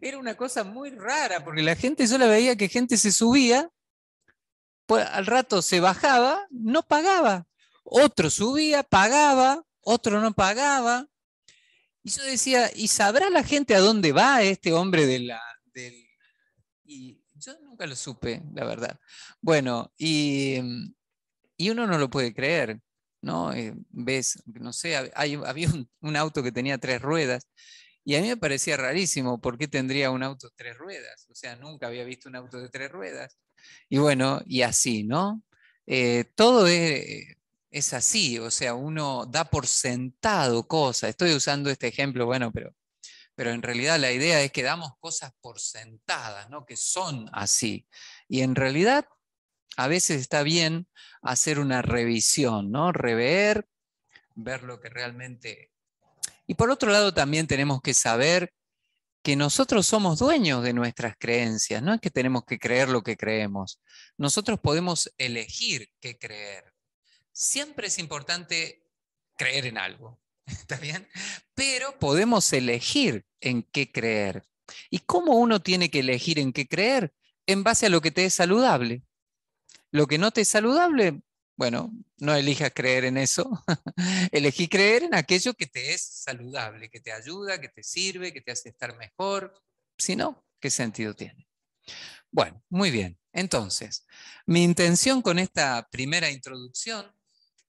era 0.00 0.18
una 0.18 0.36
cosa 0.36 0.64
muy 0.64 0.90
rara, 0.90 1.44
porque 1.44 1.62
la 1.62 1.76
gente, 1.76 2.06
yo 2.06 2.18
la 2.18 2.26
veía 2.26 2.56
que 2.56 2.68
gente 2.68 2.96
se 2.96 3.12
subía 3.12 3.70
pues, 4.86 5.06
al 5.06 5.26
rato 5.26 5.62
se 5.62 5.80
bajaba, 5.80 6.46
no 6.50 6.82
pagaba. 6.82 7.46
Otro 7.82 8.28
subía, 8.28 8.82
pagaba, 8.82 9.64
otro 9.80 10.20
no 10.20 10.32
pagaba. 10.34 11.06
Y 12.02 12.10
yo 12.10 12.22
decía, 12.24 12.70
¿y 12.74 12.88
sabrá 12.88 13.30
la 13.30 13.42
gente 13.42 13.74
a 13.74 13.80
dónde 13.80 14.12
va 14.12 14.42
este 14.42 14.72
hombre 14.72 15.06
de 15.06 15.20
la. 15.20 15.40
Y 16.84 17.22
yo 17.36 17.58
nunca 17.60 17.86
lo 17.86 17.96
supe, 17.96 18.42
la 18.52 18.64
verdad. 18.64 18.98
Bueno, 19.40 19.92
y, 19.96 20.60
uno 21.70 21.86
no 21.86 21.98
lo 21.98 22.10
puede 22.10 22.34
creer, 22.34 22.80
¿no? 23.22 23.52
Eh, 23.52 23.74
ves, 23.90 24.42
no 24.46 24.72
sé, 24.72 24.96
había 25.14 25.68
un, 25.68 25.88
un, 26.00 26.16
auto 26.16 26.42
que 26.42 26.52
tenía 26.52 26.78
tres 26.78 27.00
ruedas 27.02 27.46
y 28.04 28.16
a 28.16 28.20
mí 28.20 28.28
me 28.28 28.36
parecía 28.36 28.76
rarísimo, 28.76 29.40
¿por 29.40 29.56
qué 29.58 29.68
tendría 29.68 30.10
un 30.10 30.22
auto 30.22 30.50
tres 30.56 30.76
ruedas? 30.76 31.26
O 31.30 31.34
sea, 31.34 31.56
nunca 31.56 31.86
había 31.86 32.04
visto 32.04 32.28
un 32.28 32.36
auto 32.36 32.60
de 32.60 32.68
tres 32.68 32.90
ruedas. 32.90 33.38
Y 33.88 33.98
bueno, 33.98 34.42
y 34.46 34.62
así, 34.62 35.04
¿no? 35.04 35.42
Eh, 35.86 36.24
todo 36.34 36.66
es, 36.66 37.36
es, 37.70 37.92
así, 37.92 38.38
o 38.38 38.50
sea, 38.50 38.74
uno 38.74 39.26
da 39.26 39.44
por 39.44 39.66
sentado 39.68 40.66
cosas. 40.66 41.10
Estoy 41.10 41.32
usando 41.34 41.70
este 41.70 41.88
ejemplo, 41.88 42.26
bueno, 42.26 42.50
pero, 42.52 42.74
pero 43.36 43.50
en 43.50 43.62
realidad 43.62 44.00
la 44.00 44.12
idea 44.12 44.42
es 44.42 44.50
que 44.52 44.62
damos 44.64 44.92
cosas 44.98 45.32
por 45.40 45.60
sentadas, 45.60 46.50
¿no? 46.50 46.66
Que 46.66 46.76
son 46.76 47.28
así. 47.32 47.86
Y 48.28 48.40
en 48.42 48.56
realidad 48.56 49.06
a 49.76 49.88
veces 49.88 50.20
está 50.20 50.42
bien 50.42 50.86
hacer 51.22 51.58
una 51.58 51.82
revisión, 51.82 52.70
¿no? 52.70 52.92
Rever, 52.92 53.66
ver 54.34 54.62
lo 54.62 54.80
que 54.80 54.88
realmente... 54.88 55.70
Y 56.46 56.54
por 56.54 56.70
otro 56.70 56.90
lado 56.90 57.14
también 57.14 57.46
tenemos 57.46 57.80
que 57.80 57.94
saber 57.94 58.52
que 59.22 59.36
nosotros 59.36 59.86
somos 59.86 60.18
dueños 60.18 60.64
de 60.64 60.72
nuestras 60.72 61.14
creencias, 61.16 61.82
no 61.82 61.94
es 61.94 62.00
que 62.00 62.10
tenemos 62.10 62.44
que 62.44 62.58
creer 62.58 62.88
lo 62.88 63.02
que 63.02 63.16
creemos. 63.16 63.80
Nosotros 64.18 64.58
podemos 64.60 65.12
elegir 65.16 65.90
qué 66.00 66.18
creer. 66.18 66.72
Siempre 67.32 67.86
es 67.86 67.98
importante 67.98 68.84
creer 69.36 69.66
en 69.66 69.78
algo, 69.78 70.20
¿está 70.46 70.76
bien? 70.76 71.08
Pero 71.54 71.98
podemos 71.98 72.52
elegir 72.52 73.24
en 73.40 73.62
qué 73.62 73.90
creer. 73.90 74.44
¿Y 74.90 75.00
cómo 75.00 75.36
uno 75.36 75.60
tiene 75.60 75.90
que 75.90 76.00
elegir 76.00 76.38
en 76.38 76.52
qué 76.52 76.66
creer? 76.66 77.12
En 77.46 77.62
base 77.62 77.86
a 77.86 77.90
lo 77.90 78.00
que 78.00 78.10
te 78.10 78.24
es 78.24 78.34
saludable. 78.34 79.02
Lo 79.92 80.06
que 80.06 80.18
no 80.18 80.30
te 80.30 80.40
es 80.40 80.48
saludable, 80.48 81.22
bueno, 81.56 81.92
no 82.16 82.34
elijas 82.34 82.72
creer 82.74 83.04
en 83.04 83.18
eso. 83.18 83.48
Elegí 84.32 84.66
creer 84.68 85.04
en 85.04 85.14
aquello 85.14 85.54
que 85.54 85.66
te 85.66 85.92
es 85.92 86.02
saludable, 86.02 86.90
que 86.90 87.00
te 87.00 87.12
ayuda, 87.12 87.60
que 87.60 87.68
te 87.68 87.82
sirve, 87.82 88.32
que 88.32 88.40
te 88.40 88.52
hace 88.52 88.70
estar 88.70 88.96
mejor. 88.96 89.54
Si 89.98 90.16
no, 90.16 90.44
¿qué 90.58 90.70
sentido 90.70 91.14
tiene? 91.14 91.46
Bueno, 92.30 92.62
muy 92.70 92.90
bien. 92.90 93.18
Entonces, 93.32 94.06
mi 94.46 94.62
intención 94.64 95.20
con 95.20 95.38
esta 95.38 95.86
primera 95.90 96.30
introducción 96.30 97.14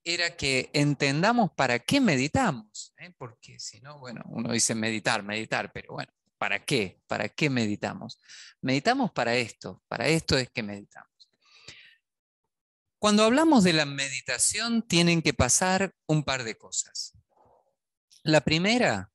era 0.03 0.36
que 0.36 0.70
entendamos 0.74 1.51
para 1.51 1.80
qué 1.80 2.01
meditamos, 2.01 2.94
¿eh? 2.98 3.13
porque 3.18 3.60
si 3.60 3.80
no, 3.82 4.00
bueno, 4.00 4.22
uno 4.27 4.51
dice 4.51 4.75
meditar, 4.75 5.24
meditar, 5.24 5.72
pero 5.74 5.94
bueno, 5.94 6.12
¿para 6.38 6.63
qué? 6.65 7.01
¿Para 7.08 7.30
qué 7.30 7.50
meditamos? 7.50 8.20
Meditamos 8.62 9.12
para 9.12 9.36
esto, 9.36 9.82
para 9.88 10.08
esto 10.08 10.38
es 10.38 10.50
que 10.50 10.63
meditamos. 10.63 11.12
Cuando 13.04 13.26
hablamos 13.26 13.66
de 13.66 13.74
la 13.74 13.84
meditación 13.84 14.82
tienen 14.82 15.22
que 15.22 15.34
pasar 15.34 15.94
un 16.08 16.24
par 16.24 16.46
de 16.46 16.56
cosas. 16.56 17.12
La 18.24 18.40
primera 18.40 19.12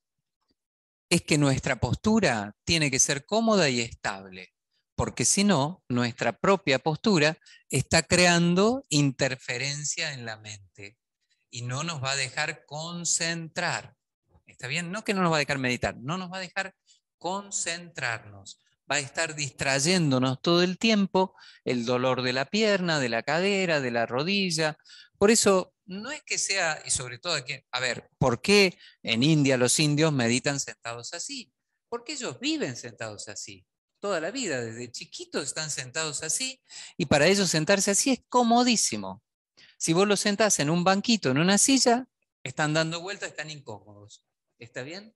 es 1.09 1.23
que 1.23 1.38
nuestra 1.38 1.80
postura 1.80 2.54
tiene 2.64 2.90
que 2.90 2.99
ser 2.99 3.25
cómoda 3.25 3.71
y 3.71 3.80
estable. 3.80 4.52
porque 4.95 5.25
si 5.25 5.42
no, 5.42 5.83
nuestra 5.88 6.38
propia 6.38 6.78
postura 6.78 7.38
está 7.71 8.02
creando 8.02 8.85
interferencia 8.90 10.12
en 10.12 10.26
la 10.26 10.37
mente 10.37 10.99
y 11.49 11.62
no 11.62 11.83
nos 11.83 12.04
va 12.04 12.11
a 12.11 12.16
dejar 12.16 12.66
concentrar. 12.66 13.97
¿Está 14.45 14.66
bien? 14.66 14.92
No 14.92 15.02
que 15.02 15.14
no 15.14 15.23
nos 15.23 15.33
va 15.33 15.37
a 15.37 15.38
dejar 15.38 15.57
meditar, 15.57 15.97
no 15.97 16.18
nos 16.18 16.30
va 16.30 16.37
a 16.37 16.40
dejar 16.40 16.75
concentrarnos. 17.16 18.61
Va 18.90 18.97
a 18.97 19.00
estar 19.00 19.35
distrayéndonos 19.35 20.40
todo 20.40 20.62
el 20.62 20.78
tiempo 20.78 21.35
el 21.64 21.85
dolor 21.85 22.23
de 22.23 22.33
la 22.33 22.47
pierna, 22.47 23.00
de 23.00 23.09
la 23.09 23.23
cadera, 23.23 23.80
de 23.80 23.90
la 23.90 24.07
rodilla. 24.07 24.78
Por 25.18 25.30
eso, 25.30 25.75
no 25.87 26.11
es 26.11 26.23
que 26.23 26.38
sea, 26.38 26.83
y 26.85 26.90
sobre 26.90 27.18
todo 27.18 27.35
aquí, 27.35 27.54
a 27.71 27.80
ver, 27.80 28.09
¿por 28.18 28.40
qué 28.40 28.78
en 29.02 29.23
India 29.23 29.57
los 29.57 29.78
indios 29.80 30.12
meditan 30.12 30.61
sentados 30.61 31.12
así? 31.14 31.52
Porque 31.88 32.12
ellos 32.12 32.38
viven 32.40 32.76
sentados 32.76 33.28
así 33.28 33.66
toda 34.00 34.21
la 34.21 34.30
vida, 34.30 34.61
desde 34.61 34.90
chiquitos 34.90 35.45
están 35.45 35.71
sentados 35.71 36.23
así, 36.23 36.62
y 36.97 37.07
para 37.07 37.26
ellos 37.26 37.50
sentarse 37.50 37.90
así 37.90 38.11
es 38.11 38.23
comodísimo. 38.28 39.23
Si 39.76 39.92
vos 39.92 40.07
los 40.07 40.21
sentás 40.21 40.59
en 40.61 40.71
un 40.71 40.85
banquito, 40.85 41.30
en 41.30 41.38
una 41.38 41.59
silla, 41.59 42.09
están 42.42 42.75
dando 42.75 43.00
vueltas, 43.00 43.30
están 43.30 43.50
incómodos. 43.50 44.25
¿Está 44.59 44.83
bien? 44.83 45.14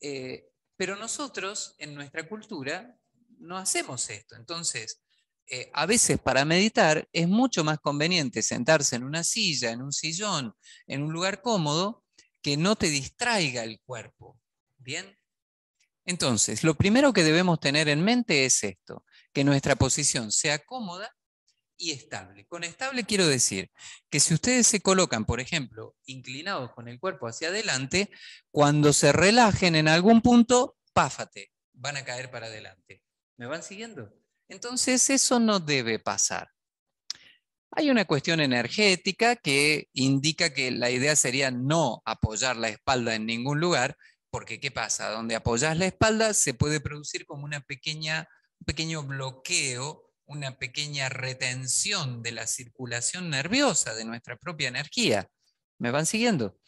Eh, 0.00 0.50
pero 0.76 0.96
nosotros, 0.96 1.74
en 1.78 1.94
nuestra 1.94 2.28
cultura, 2.28 2.98
no 3.42 3.58
hacemos 3.58 4.08
esto. 4.10 4.36
Entonces, 4.36 5.02
eh, 5.46 5.70
a 5.74 5.86
veces 5.86 6.18
para 6.18 6.44
meditar 6.44 7.08
es 7.12 7.28
mucho 7.28 7.64
más 7.64 7.78
conveniente 7.80 8.42
sentarse 8.42 8.96
en 8.96 9.04
una 9.04 9.24
silla, 9.24 9.70
en 9.70 9.82
un 9.82 9.92
sillón, 9.92 10.54
en 10.86 11.02
un 11.02 11.12
lugar 11.12 11.42
cómodo, 11.42 12.04
que 12.40 12.56
no 12.56 12.76
te 12.76 12.88
distraiga 12.88 13.62
el 13.64 13.80
cuerpo. 13.80 14.40
¿Bien? 14.78 15.18
Entonces, 16.04 16.64
lo 16.64 16.74
primero 16.74 17.12
que 17.12 17.22
debemos 17.22 17.60
tener 17.60 17.88
en 17.88 18.02
mente 18.02 18.44
es 18.44 18.64
esto, 18.64 19.04
que 19.32 19.44
nuestra 19.44 19.76
posición 19.76 20.32
sea 20.32 20.58
cómoda 20.58 21.14
y 21.76 21.92
estable. 21.92 22.46
Con 22.46 22.64
estable 22.64 23.04
quiero 23.04 23.26
decir 23.26 23.70
que 24.10 24.20
si 24.20 24.34
ustedes 24.34 24.66
se 24.66 24.80
colocan, 24.80 25.24
por 25.24 25.40
ejemplo, 25.40 25.96
inclinados 26.04 26.72
con 26.72 26.88
el 26.88 26.98
cuerpo 26.98 27.28
hacia 27.28 27.48
adelante, 27.48 28.10
cuando 28.50 28.92
se 28.92 29.12
relajen 29.12 29.76
en 29.76 29.88
algún 29.88 30.22
punto, 30.22 30.76
páfate, 30.92 31.52
van 31.72 31.96
a 31.96 32.04
caer 32.04 32.30
para 32.30 32.46
adelante. 32.46 33.01
¿Me 33.36 33.46
van 33.46 33.62
siguiendo? 33.62 34.12
Entonces, 34.48 35.08
eso 35.10 35.40
no 35.40 35.60
debe 35.60 35.98
pasar. 35.98 36.50
Hay 37.74 37.90
una 37.90 38.04
cuestión 38.04 38.40
energética 38.40 39.34
que 39.36 39.88
indica 39.94 40.52
que 40.52 40.70
la 40.70 40.90
idea 40.90 41.16
sería 41.16 41.50
no 41.50 42.02
apoyar 42.04 42.56
la 42.56 42.68
espalda 42.68 43.14
en 43.14 43.24
ningún 43.24 43.60
lugar, 43.60 43.96
porque 44.30 44.60
¿qué 44.60 44.70
pasa? 44.70 45.10
Donde 45.10 45.34
apoyas 45.34 45.78
la 45.78 45.86
espalda 45.86 46.34
se 46.34 46.52
puede 46.52 46.80
producir 46.80 47.24
como 47.24 47.44
una 47.44 47.60
pequeña, 47.60 48.28
un 48.60 48.66
pequeño 48.66 49.02
bloqueo, 49.04 50.10
una 50.26 50.58
pequeña 50.58 51.08
retención 51.08 52.22
de 52.22 52.32
la 52.32 52.46
circulación 52.46 53.30
nerviosa 53.30 53.94
de 53.94 54.04
nuestra 54.04 54.36
propia 54.36 54.68
energía. 54.68 55.28
¿Me 55.78 55.90
van 55.90 56.04
siguiendo? 56.04 56.58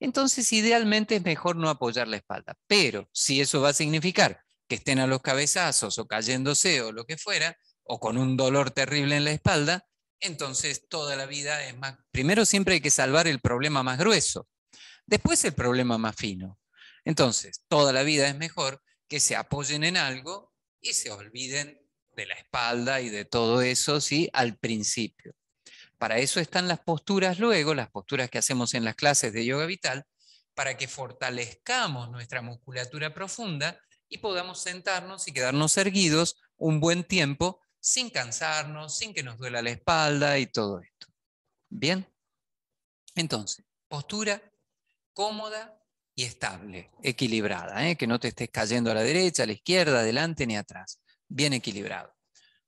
Entonces, 0.00 0.50
idealmente 0.52 1.16
es 1.16 1.22
mejor 1.22 1.56
no 1.56 1.68
apoyar 1.68 2.08
la 2.08 2.16
espalda, 2.16 2.54
pero 2.66 3.08
si 3.12 3.40
eso 3.40 3.60
va 3.60 3.70
a 3.70 3.74
significar 3.74 4.40
que 4.68 4.76
estén 4.76 4.98
a 4.98 5.06
los 5.06 5.22
cabezazos 5.22 5.98
o 5.98 6.06
cayéndose 6.06 6.82
o 6.82 6.92
lo 6.92 7.04
que 7.06 7.16
fuera, 7.16 7.56
o 7.84 7.98
con 7.98 8.18
un 8.18 8.36
dolor 8.36 8.70
terrible 8.70 9.16
en 9.16 9.24
la 9.24 9.32
espalda, 9.32 9.86
entonces 10.20 10.88
toda 10.88 11.16
la 11.16 11.26
vida 11.26 11.64
es 11.66 11.76
más... 11.76 11.96
Primero 12.10 12.44
siempre 12.44 12.74
hay 12.74 12.80
que 12.80 12.90
salvar 12.90 13.26
el 13.26 13.40
problema 13.40 13.82
más 13.82 13.98
grueso, 13.98 14.46
después 15.06 15.44
el 15.44 15.54
problema 15.54 15.96
más 15.96 16.14
fino. 16.16 16.58
Entonces, 17.04 17.62
toda 17.68 17.92
la 17.92 18.02
vida 18.02 18.28
es 18.28 18.36
mejor 18.36 18.82
que 19.08 19.20
se 19.20 19.36
apoyen 19.36 19.84
en 19.84 19.96
algo 19.96 20.52
y 20.80 20.92
se 20.92 21.10
olviden 21.10 21.80
de 22.14 22.26
la 22.26 22.34
espalda 22.34 23.00
y 23.00 23.08
de 23.08 23.24
todo 23.24 23.62
eso, 23.62 24.00
¿sí? 24.00 24.28
Al 24.32 24.58
principio. 24.58 25.34
Para 25.96 26.18
eso 26.18 26.40
están 26.40 26.68
las 26.68 26.80
posturas 26.80 27.38
luego, 27.38 27.74
las 27.74 27.90
posturas 27.90 28.28
que 28.28 28.38
hacemos 28.38 28.74
en 28.74 28.84
las 28.84 28.96
clases 28.96 29.32
de 29.32 29.46
yoga 29.46 29.66
vital, 29.66 30.04
para 30.54 30.76
que 30.76 30.88
fortalezcamos 30.88 32.10
nuestra 32.10 32.42
musculatura 32.42 33.14
profunda 33.14 33.80
y 34.08 34.18
podamos 34.18 34.60
sentarnos 34.60 35.28
y 35.28 35.32
quedarnos 35.32 35.76
erguidos 35.76 36.40
un 36.56 36.80
buen 36.80 37.04
tiempo 37.04 37.60
sin 37.80 38.10
cansarnos, 38.10 38.96
sin 38.96 39.14
que 39.14 39.22
nos 39.22 39.38
duela 39.38 39.62
la 39.62 39.70
espalda 39.70 40.38
y 40.38 40.46
todo 40.46 40.80
esto. 40.80 41.06
Bien. 41.68 42.06
Entonces, 43.14 43.64
postura 43.88 44.42
cómoda 45.12 45.80
y 46.14 46.24
estable, 46.24 46.90
equilibrada, 47.02 47.88
¿eh? 47.88 47.96
que 47.96 48.06
no 48.06 48.18
te 48.18 48.28
estés 48.28 48.50
cayendo 48.50 48.90
a 48.90 48.94
la 48.94 49.02
derecha, 49.02 49.44
a 49.44 49.46
la 49.46 49.52
izquierda, 49.52 50.00
adelante 50.00 50.46
ni 50.46 50.56
atrás, 50.56 51.00
bien 51.28 51.52
equilibrado. 51.52 52.14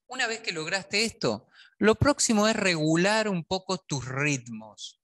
Una 0.07 0.27
vez 0.27 0.41
que 0.41 0.53
lograste 0.53 1.05
esto, 1.05 1.49
lo 1.79 1.95
próximo 1.95 2.47
es 2.47 2.57
regular 2.57 3.29
un 3.29 3.45
poco 3.45 3.79
tus 3.79 4.05
ritmos, 4.07 5.00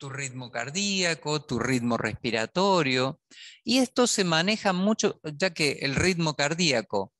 tu 0.00 0.08
ritmo 0.08 0.50
cardíaco, 0.50 1.42
tu 1.42 1.60
ritmo 1.60 1.96
respiratorio, 1.96 3.20
y 3.62 3.78
esto 3.78 4.06
se 4.06 4.24
maneja 4.24 4.72
mucho, 4.72 5.20
ya 5.22 5.50
que 5.50 5.78
el 5.82 5.94
ritmo 5.94 6.34
cardíaco, 6.34 7.12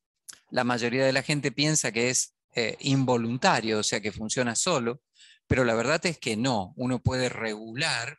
la 0.51 0.64
mayoría 0.64 1.05
de 1.05 1.12
la 1.12 1.23
gente 1.23 1.53
piensa 1.53 1.93
que 1.93 2.11
es 2.11 2.35
eh, 2.57 2.77
involuntario, 2.81 3.79
o 3.79 3.83
sea 3.83 4.01
que 4.01 4.11
funciona 4.11 4.57
solo, 4.57 5.03
pero 5.47 5.64
la 5.64 5.75
verdad 5.75 6.05
es 6.07 6.19
que 6.19 6.37
no, 6.37 6.73
uno 6.77 7.01
puede 7.01 7.29
regular 7.29 8.19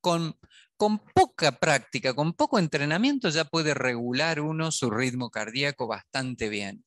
con 0.00 0.36
con 0.80 0.98
poca 0.98 1.52
práctica, 1.52 2.14
con 2.14 2.32
poco 2.32 2.58
entrenamiento 2.58 3.28
ya 3.28 3.44
puede 3.44 3.74
regular 3.74 4.40
uno 4.40 4.72
su 4.72 4.90
ritmo 4.90 5.28
cardíaco 5.28 5.86
bastante 5.86 6.48
bien. 6.48 6.86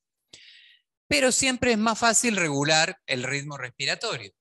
Pero 1.08 1.32
siempre 1.32 1.74
es 1.74 1.78
más 1.78 2.00
fácil 2.00 2.36
regular 2.36 2.98
el 3.06 3.22
ritmo 3.22 3.56
respiratorio. 3.56 4.32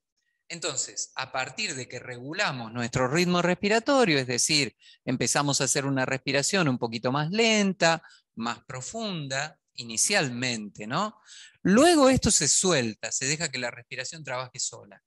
Entonces, 0.53 1.13
a 1.15 1.33
partir 1.33 1.75
de 1.75 1.89
que 1.89 1.99
regulamos 1.99 2.75
nuestro 2.75 3.09
ritmo 3.09 3.41
respiratorio, 3.41 4.19
es 4.19 4.27
decir, 4.27 4.77
empezamos 5.03 5.61
a 5.61 5.65
hacer 5.65 5.87
una 5.87 6.05
respiración 6.05 6.69
un 6.69 6.77
poquito 6.77 7.11
más 7.11 7.31
lenta, 7.31 8.03
más 8.35 8.63
profunda, 8.65 9.59
inicialmente, 9.73 10.87
¿no? 10.87 11.17
Luego 11.63 12.11
esto 12.11 12.31
se 12.31 12.49
suelta, 12.49 13.11
se 13.13 13.25
deja 13.25 13.49
que 13.49 13.57
la 13.57 13.71
respiración 13.71 14.25
trabaje 14.25 14.59
sola. 14.59 15.03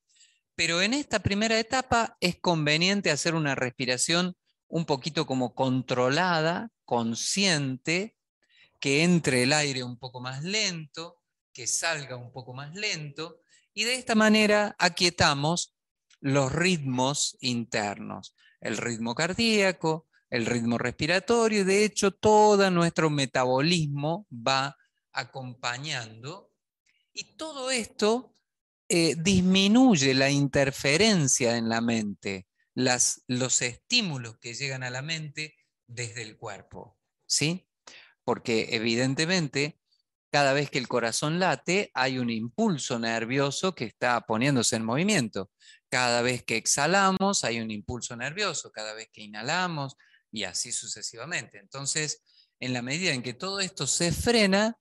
Pero 0.55 0.81
en 0.81 0.95
esta 0.95 1.19
primera 1.19 1.59
etapa 1.59 2.17
es 2.19 2.39
conveniente 2.39 3.11
hacer 3.11 3.35
una 3.35 3.53
respiración 3.53 4.35
un 4.67 4.85
poquito 4.87 5.27
como 5.27 5.53
controlada, 5.53 6.71
consciente, 6.85 8.15
que 8.79 9.03
entre 9.03 9.43
el 9.43 9.53
aire 9.53 9.83
un 9.83 9.99
poco 9.99 10.21
más 10.21 10.43
lento, 10.43 11.21
que 11.53 11.67
salga 11.67 12.15
un 12.15 12.31
poco 12.31 12.55
más 12.55 12.73
lento, 12.73 13.41
y 13.75 13.83
de 13.83 13.95
esta 13.95 14.15
manera 14.15 14.75
aquietamos 14.79 15.75
los 16.21 16.51
ritmos 16.51 17.37
internos, 17.41 18.35
el 18.61 18.77
ritmo 18.77 19.13
cardíaco, 19.13 20.07
el 20.29 20.45
ritmo 20.45 20.77
respiratorio, 20.77 21.61
y 21.61 21.65
de 21.65 21.83
hecho 21.83 22.11
todo 22.11 22.71
nuestro 22.71 23.09
metabolismo 23.09 24.25
va 24.31 24.75
acompañando, 25.11 26.51
y 27.13 27.35
todo 27.35 27.69
esto 27.69 28.33
eh, 28.89 29.15
disminuye 29.17 30.13
la 30.13 30.29
interferencia 30.29 31.57
en 31.57 31.69
la 31.69 31.81
mente, 31.81 32.47
las, 32.73 33.23
los 33.27 33.61
estímulos 33.61 34.37
que 34.39 34.53
llegan 34.53 34.83
a 34.83 34.89
la 34.89 35.01
mente 35.01 35.55
desde 35.85 36.21
el 36.21 36.37
cuerpo, 36.37 36.97
¿sí? 37.25 37.67
Porque 38.23 38.69
evidentemente 38.71 39.79
cada 40.35 40.51
vez 40.51 40.69
que 40.69 40.79
el 40.79 40.89
corazón 40.89 41.39
late 41.39 41.91
hay 41.93 42.17
un 42.17 42.29
impulso 42.29 42.99
nervioso 42.99 43.73
que 43.73 43.85
está 43.85 44.19
poniéndose 44.19 44.75
en 44.75 44.83
movimiento. 44.83 45.49
Cada 45.87 46.21
vez 46.21 46.43
que 46.43 46.57
exhalamos 46.57 47.45
hay 47.45 47.61
un 47.61 47.71
impulso 47.71 48.17
nervioso, 48.17 48.69
cada 48.69 48.93
vez 48.93 49.07
que 49.13 49.21
inhalamos 49.21 49.95
y 50.33 50.43
así 50.43 50.73
sucesivamente. 50.73 51.57
Entonces, 51.57 52.21
en 52.59 52.73
la 52.73 52.81
medida 52.81 53.13
en 53.13 53.23
que 53.23 53.33
todo 53.33 53.61
esto 53.61 53.87
se 53.87 54.11
frena, 54.11 54.77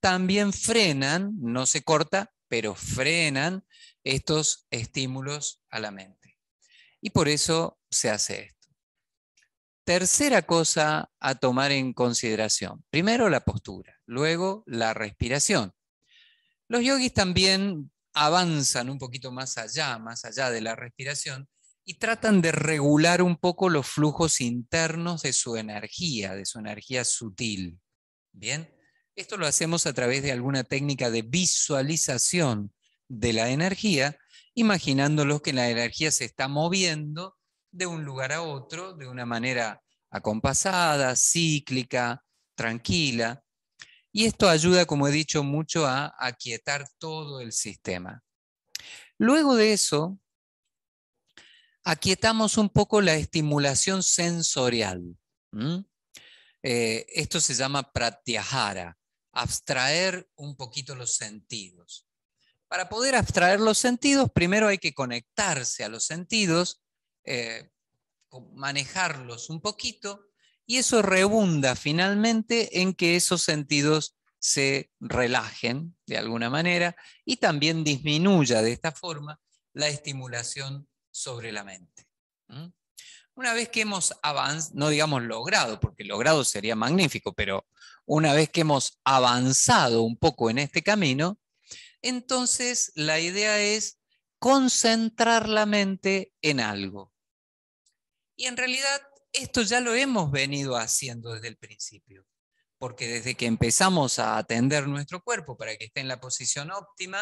también 0.00 0.52
frenan, 0.52 1.32
no 1.40 1.64
se 1.64 1.82
corta, 1.82 2.34
pero 2.46 2.74
frenan 2.74 3.64
estos 4.04 4.66
estímulos 4.70 5.62
a 5.70 5.80
la 5.80 5.92
mente. 5.92 6.36
Y 7.00 7.08
por 7.08 7.26
eso 7.26 7.78
se 7.90 8.10
hace 8.10 8.42
esto. 8.42 8.68
Tercera 9.84 10.42
cosa 10.42 11.10
a 11.18 11.34
tomar 11.36 11.72
en 11.72 11.94
consideración. 11.94 12.84
Primero 12.90 13.30
la 13.30 13.40
postura, 13.40 13.99
luego 14.10 14.64
la 14.66 14.92
respiración. 14.92 15.72
Los 16.66 16.82
yogis 16.82 17.14
también 17.14 17.92
avanzan 18.12 18.90
un 18.90 18.98
poquito 18.98 19.30
más 19.30 19.56
allá, 19.56 19.98
más 19.98 20.24
allá 20.24 20.50
de 20.50 20.60
la 20.60 20.74
respiración, 20.74 21.48
y 21.84 21.94
tratan 21.94 22.42
de 22.42 22.50
regular 22.50 23.22
un 23.22 23.36
poco 23.36 23.68
los 23.68 23.86
flujos 23.86 24.40
internos 24.40 25.22
de 25.22 25.32
su 25.32 25.56
energía, 25.56 26.34
de 26.34 26.44
su 26.44 26.58
energía 26.58 27.04
sutil. 27.04 27.78
Bien, 28.32 28.74
esto 29.14 29.36
lo 29.36 29.46
hacemos 29.46 29.86
a 29.86 29.92
través 29.92 30.24
de 30.24 30.32
alguna 30.32 30.64
técnica 30.64 31.10
de 31.10 31.22
visualización 31.22 32.72
de 33.08 33.32
la 33.32 33.50
energía, 33.50 34.18
imaginándolos 34.54 35.40
que 35.40 35.52
la 35.52 35.70
energía 35.70 36.10
se 36.10 36.24
está 36.24 36.48
moviendo 36.48 37.36
de 37.70 37.86
un 37.86 38.04
lugar 38.04 38.32
a 38.32 38.42
otro 38.42 38.92
de 38.92 39.06
una 39.06 39.24
manera 39.24 39.82
acompasada, 40.10 41.14
cíclica, 41.14 42.24
tranquila. 42.56 43.44
Y 44.12 44.26
esto 44.26 44.48
ayuda, 44.48 44.86
como 44.86 45.06
he 45.06 45.12
dicho, 45.12 45.42
mucho 45.42 45.86
a 45.86 46.14
aquietar 46.18 46.88
todo 46.98 47.40
el 47.40 47.52
sistema. 47.52 48.22
Luego 49.18 49.54
de 49.54 49.72
eso, 49.72 50.18
aquietamos 51.84 52.58
un 52.58 52.68
poco 52.68 53.00
la 53.00 53.14
estimulación 53.14 54.02
sensorial. 54.02 55.02
Eh, 56.62 57.06
esto 57.08 57.40
se 57.40 57.54
llama 57.54 57.92
pratyahara, 57.92 58.98
abstraer 59.32 60.28
un 60.36 60.56
poquito 60.56 60.94
los 60.94 61.14
sentidos. 61.14 62.06
Para 62.68 62.88
poder 62.88 63.14
abstraer 63.16 63.60
los 63.60 63.78
sentidos, 63.78 64.30
primero 64.32 64.68
hay 64.68 64.78
que 64.78 64.94
conectarse 64.94 65.84
a 65.84 65.88
los 65.88 66.04
sentidos, 66.04 66.82
eh, 67.24 67.70
manejarlos 68.54 69.50
un 69.50 69.60
poquito, 69.60 70.29
y 70.66 70.78
eso 70.78 71.02
rebunda 71.02 71.74
finalmente 71.74 72.80
en 72.80 72.94
que 72.94 73.16
esos 73.16 73.42
sentidos 73.42 74.16
se 74.38 74.90
relajen 75.00 75.96
de 76.06 76.16
alguna 76.16 76.48
manera 76.48 76.96
y 77.24 77.36
también 77.36 77.84
disminuya 77.84 78.62
de 78.62 78.72
esta 78.72 78.92
forma 78.92 79.40
la 79.72 79.88
estimulación 79.88 80.88
sobre 81.10 81.52
la 81.52 81.64
mente. 81.64 82.06
Una 83.34 83.52
vez 83.52 83.68
que 83.68 83.82
hemos 83.82 84.14
avanzado, 84.22 84.74
no 84.76 84.88
digamos 84.88 85.22
logrado, 85.22 85.78
porque 85.78 86.04
logrado 86.04 86.44
sería 86.44 86.74
magnífico, 86.74 87.32
pero 87.32 87.66
una 88.06 88.32
vez 88.32 88.50
que 88.50 88.62
hemos 88.62 89.00
avanzado 89.04 90.02
un 90.02 90.16
poco 90.16 90.50
en 90.50 90.58
este 90.58 90.82
camino, 90.82 91.38
entonces 92.02 92.92
la 92.94 93.20
idea 93.20 93.60
es 93.60 93.98
concentrar 94.38 95.48
la 95.48 95.66
mente 95.66 96.32
en 96.42 96.60
algo. 96.60 97.09
Y 98.40 98.46
en 98.46 98.56
realidad 98.56 99.02
esto 99.34 99.60
ya 99.60 99.82
lo 99.82 99.94
hemos 99.94 100.30
venido 100.30 100.74
haciendo 100.74 101.34
desde 101.34 101.48
el 101.48 101.58
principio, 101.58 102.24
porque 102.78 103.06
desde 103.06 103.34
que 103.34 103.44
empezamos 103.44 104.18
a 104.18 104.38
atender 104.38 104.88
nuestro 104.88 105.22
cuerpo 105.22 105.58
para 105.58 105.76
que 105.76 105.84
esté 105.84 106.00
en 106.00 106.08
la 106.08 106.22
posición 106.22 106.70
óptima, 106.70 107.20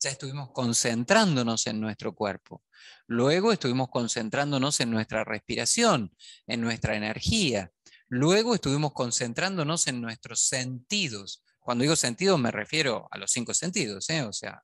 ya 0.00 0.08
estuvimos 0.08 0.52
concentrándonos 0.52 1.66
en 1.66 1.82
nuestro 1.82 2.14
cuerpo. 2.14 2.62
Luego 3.06 3.52
estuvimos 3.52 3.90
concentrándonos 3.90 4.80
en 4.80 4.90
nuestra 4.90 5.22
respiración, 5.22 6.16
en 6.46 6.62
nuestra 6.62 6.96
energía. 6.96 7.70
Luego 8.08 8.54
estuvimos 8.54 8.94
concentrándonos 8.94 9.86
en 9.86 10.00
nuestros 10.00 10.46
sentidos. 10.48 11.44
Cuando 11.60 11.82
digo 11.82 11.94
sentidos 11.94 12.40
me 12.40 12.50
refiero 12.50 13.06
a 13.10 13.18
los 13.18 13.30
cinco 13.30 13.52
sentidos, 13.52 14.08
¿eh? 14.08 14.22
o 14.22 14.32
sea, 14.32 14.62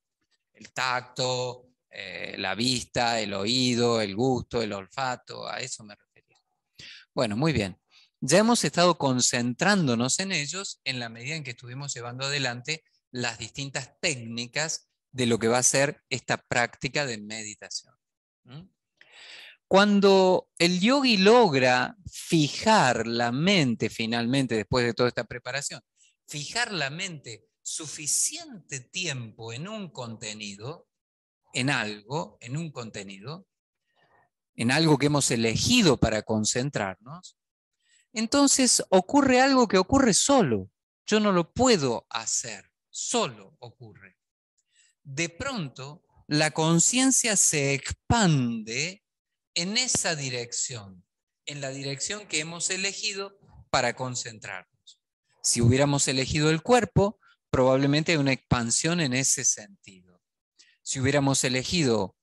el 0.55 0.73
tacto, 0.73 1.70
eh, 1.91 2.37
la 2.39 2.55
vista, 2.55 3.21
el 3.21 3.35
oído, 3.35 4.01
el 4.01 4.15
gusto, 4.15 4.63
el 4.63 4.73
olfato, 4.73 5.49
a 5.49 5.59
eso 5.59 5.85
me 5.85 5.95
refería. 5.95 6.39
Bueno, 7.15 7.37
muy 7.37 7.53
bien. 7.53 7.77
Ya 8.21 8.39
hemos 8.39 8.65
estado 8.65 8.99
concentrándonos 8.99 10.21
en 10.21 10.33
ellos 10.33 10.81
en 10.85 11.01
la 11.01 11.09
medida 11.09 11.37
en 11.37 11.45
que 11.45 11.53
estuvimos 11.53 11.95
llevando 11.95 12.27
adelante 12.27 12.85
las 13.11 13.39
distintas 13.39 13.99
técnicas 14.01 14.91
de 15.11 15.27
lo 15.27 15.39
que 15.39 15.49
va 15.49 15.59
a 15.59 15.63
ser 15.63 16.03
esta 16.11 16.37
práctica 16.37 17.07
de 17.07 17.19
meditación. 17.19 17.95
Cuando 19.67 20.49
el 20.59 20.81
yogi 20.81 21.17
logra 21.17 21.97
fijar 22.11 23.07
la 23.07 23.33
mente 23.33 23.89
finalmente, 23.89 24.57
después 24.57 24.85
de 24.85 24.95
toda 24.95 25.09
esta 25.09 25.25
preparación, 25.25 25.81
fijar 26.27 26.73
la 26.73 26.91
mente 26.91 27.47
suficiente 27.63 28.81
tiempo 28.81 29.53
en 29.53 29.69
un 29.69 29.91
contenido, 29.91 30.89
en 31.53 31.71
algo, 31.71 32.39
en 32.41 32.57
un 32.57 32.71
contenido, 32.71 33.47
en 34.55 34.71
algo 34.71 34.99
que 34.99 35.07
hemos 35.07 35.31
elegido 35.31 35.99
para 35.99 36.23
concentrarnos, 36.23 37.37
entonces 38.13 38.83
ocurre 38.91 39.41
algo 39.41 39.69
que 39.69 39.79
ocurre 39.79 40.15
solo. 40.15 40.71
Yo 41.07 41.21
no 41.21 41.33
lo 41.33 41.53
puedo 41.53 42.07
hacer, 42.11 42.71
solo 42.89 43.57
ocurre 43.59 44.21
de 45.05 45.29
pronto 45.29 46.03
la 46.29 46.53
conciencia 46.53 47.37
se 47.37 47.75
expande 47.75 49.03
en 49.55 49.77
esa 49.77 50.15
dirección, 50.15 51.05
en 51.47 51.61
la 51.61 51.71
dirección 51.71 52.27
que 52.29 52.41
hemos 52.41 52.71
elegido 52.71 53.39
para 53.71 53.95
concentrarnos. 53.95 55.01
Si 55.43 55.61
hubiéramos 55.61 56.07
elegido 56.07 56.51
el 56.51 56.63
cuerpo, 56.63 57.19
probablemente 57.51 58.13
hay 58.13 58.19
una 58.19 58.33
expansión 58.33 59.01
en 59.01 59.15
ese 59.15 59.45
sentido. 59.45 60.10
Si 60.91 60.99
hubiéramos 60.99 61.45
elegido 61.45 62.17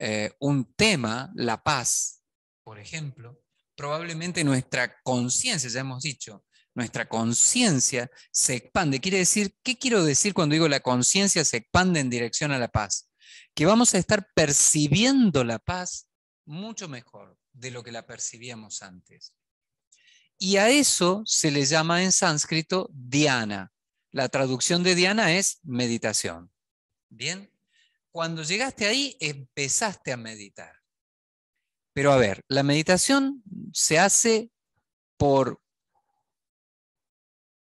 eh, 0.00 0.32
un 0.40 0.74
tema, 0.74 1.30
la 1.36 1.62
paz, 1.62 2.20
por 2.64 2.80
ejemplo, 2.80 3.40
probablemente 3.76 4.42
nuestra 4.42 5.00
conciencia, 5.04 5.70
ya 5.70 5.78
hemos 5.78 6.02
dicho, 6.02 6.44
nuestra 6.74 7.08
conciencia 7.08 8.10
se 8.32 8.56
expande. 8.56 9.00
Quiere 9.00 9.18
decir, 9.18 9.54
¿qué 9.62 9.78
quiero 9.78 10.02
decir 10.02 10.34
cuando 10.34 10.54
digo 10.54 10.66
la 10.66 10.80
conciencia 10.80 11.44
se 11.44 11.58
expande 11.58 12.00
en 12.00 12.10
dirección 12.10 12.50
a 12.50 12.58
la 12.58 12.66
paz? 12.66 13.08
Que 13.54 13.66
vamos 13.66 13.94
a 13.94 13.98
estar 13.98 14.26
percibiendo 14.34 15.44
la 15.44 15.60
paz 15.60 16.08
mucho 16.46 16.88
mejor 16.88 17.38
de 17.52 17.70
lo 17.70 17.84
que 17.84 17.92
la 17.92 18.04
percibíamos 18.04 18.82
antes. 18.82 19.32
Y 20.38 20.56
a 20.56 20.70
eso 20.70 21.22
se 21.24 21.52
le 21.52 21.64
llama 21.64 22.02
en 22.02 22.10
sánscrito 22.10 22.90
dhyana. 22.92 23.72
La 24.10 24.28
traducción 24.28 24.82
de 24.82 24.96
dhyana 24.96 25.36
es 25.36 25.60
meditación. 25.62 26.50
Bien, 27.16 27.50
cuando 28.10 28.42
llegaste 28.42 28.86
ahí 28.86 29.16
empezaste 29.20 30.12
a 30.12 30.16
meditar. 30.16 30.74
Pero 31.92 32.12
a 32.12 32.16
ver, 32.16 32.44
la 32.48 32.62
meditación 32.62 33.42
se 33.72 33.98
hace 33.98 34.50
por 35.16 35.64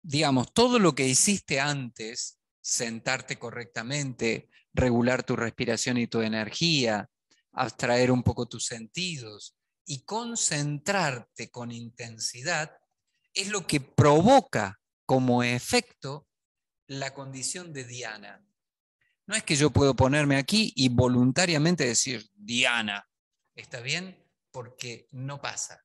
digamos, 0.02 0.52
todo 0.52 0.78
lo 0.78 0.94
que 0.94 1.06
hiciste 1.06 1.60
antes, 1.60 2.38
sentarte 2.60 3.38
correctamente, 3.38 4.50
regular 4.74 5.22
tu 5.22 5.36
respiración 5.36 5.96
y 5.96 6.08
tu 6.08 6.20
energía, 6.20 7.08
abstraer 7.52 8.10
un 8.10 8.22
poco 8.22 8.46
tus 8.46 8.66
sentidos 8.66 9.56
y 9.86 10.04
concentrarte 10.04 11.50
con 11.50 11.70
intensidad, 11.70 12.76
es 13.34 13.48
lo 13.48 13.66
que 13.66 13.80
provoca 13.80 14.80
como 15.06 15.42
efecto 15.42 16.28
la 16.86 17.14
condición 17.14 17.72
de 17.72 17.84
Diana. 17.84 18.44
No 19.26 19.36
es 19.36 19.44
que 19.44 19.56
yo 19.56 19.70
puedo 19.70 19.94
ponerme 19.94 20.36
aquí 20.36 20.72
y 20.76 20.88
voluntariamente 20.88 21.86
decir 21.86 22.28
Diana, 22.34 23.08
¿está 23.54 23.80
bien? 23.80 24.18
Porque 24.50 25.08
no 25.12 25.40
pasa. 25.40 25.82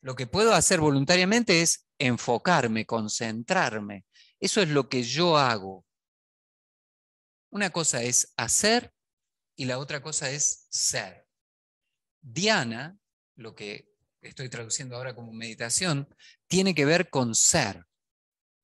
Lo 0.00 0.16
que 0.16 0.26
puedo 0.26 0.54
hacer 0.54 0.80
voluntariamente 0.80 1.62
es 1.62 1.88
enfocarme, 1.98 2.86
concentrarme. 2.86 4.06
Eso 4.40 4.60
es 4.60 4.68
lo 4.68 4.88
que 4.88 5.02
yo 5.02 5.36
hago. 5.36 5.86
Una 7.50 7.70
cosa 7.70 8.02
es 8.02 8.32
hacer 8.36 8.92
y 9.56 9.66
la 9.66 9.78
otra 9.78 10.02
cosa 10.02 10.30
es 10.30 10.66
ser. 10.70 11.28
Diana, 12.20 12.98
lo 13.36 13.54
que 13.54 13.92
estoy 14.22 14.48
traduciendo 14.48 14.96
ahora 14.96 15.14
como 15.14 15.32
meditación, 15.32 16.08
tiene 16.46 16.74
que 16.74 16.84
ver 16.84 17.10
con 17.10 17.34
ser. 17.34 17.84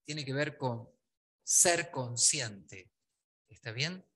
Tiene 0.04 0.24
que 0.24 0.32
ver 0.32 0.56
con 0.56 0.88
ser 1.44 1.90
consciente. 1.90 2.90
¿Está 3.58 3.72
bien? 3.72 4.06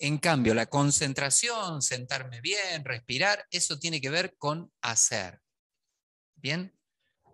En 0.00 0.18
cambio, 0.18 0.54
la 0.54 0.66
concentración, 0.66 1.82
sentarme 1.82 2.40
bien, 2.40 2.84
respirar, 2.84 3.46
eso 3.52 3.78
tiene 3.78 4.00
que 4.00 4.10
ver 4.10 4.36
con 4.36 4.72
hacer. 4.80 5.40
¿Bien? 6.34 6.76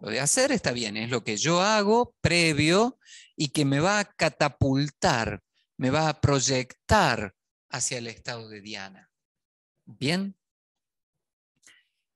Lo 0.03 0.11
de 0.11 0.21
hacer 0.21 0.53
está 0.53 0.73
bien, 0.73 0.99
es 0.99 1.09
lo 1.09 1.25
que 1.25 1.39
yo 1.39 1.63
hago 1.63 2.15
previo 2.21 2.99
y 3.35 3.49
que 3.49 3.65
me 3.65 3.81
va 3.81 3.99
a 3.99 4.05
catapultar, 4.05 5.43
me 5.79 5.89
va 5.89 6.11
a 6.11 6.21
proyectar 6.21 7.35
hacia 7.71 7.97
el 7.97 8.09
estado 8.09 8.51
de 8.51 8.61
Diana. 8.61 9.11
¿Bien? 9.87 10.37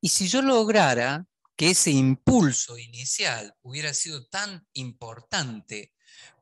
Y 0.03 0.11
si 0.11 0.29
yo 0.29 0.43
lograra 0.43 1.27
que 1.57 1.71
ese 1.71 1.91
impulso 1.91 2.77
inicial 2.77 3.55
hubiera 3.63 3.95
sido 3.95 4.27
tan 4.27 4.69
importante 4.75 5.95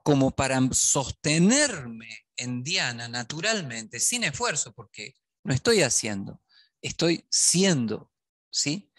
como 0.07 0.31
para 0.31 0.61
sostenerme 0.71 2.29
en 2.37 2.63
Diana 2.63 3.09
naturalmente, 3.09 3.99
sin 3.99 4.23
esfuerzo, 4.23 4.73
porque 4.73 5.17
no 5.43 5.53
estoy 5.53 5.83
haciendo, 5.83 6.41
estoy 6.81 7.27
siendo, 7.29 8.13
¿sí? 8.49 8.93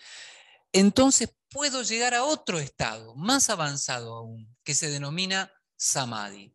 Entonces 0.74 1.34
puedo 1.50 1.82
llegar 1.84 2.14
a 2.14 2.26
otro 2.26 2.60
estado, 2.60 3.16
más 3.16 3.50
avanzado 3.50 4.18
aún, 4.18 4.54
que 4.66 4.76
se 4.76 4.90
denomina 4.90 5.50
samadhi. 5.78 6.54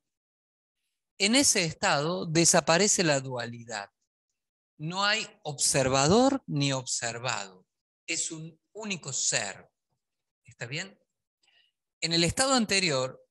En 1.17 1.35
ese 1.35 1.65
estado 1.65 2.27
desaparece 2.27 3.05
la 3.05 3.21
dualidad. 3.21 3.89
No 4.77 5.03
hay 5.03 5.27
observador 5.45 6.43
ni 6.47 6.75
observado. 6.75 7.65
Es 8.07 8.31
un 8.31 8.61
único 8.75 9.15
ser. 9.15 9.71
¿Está 10.45 10.67
bien? 10.67 11.01
En 12.03 12.13
el 12.13 12.23
estado 12.23 12.53
anterior 12.53 13.22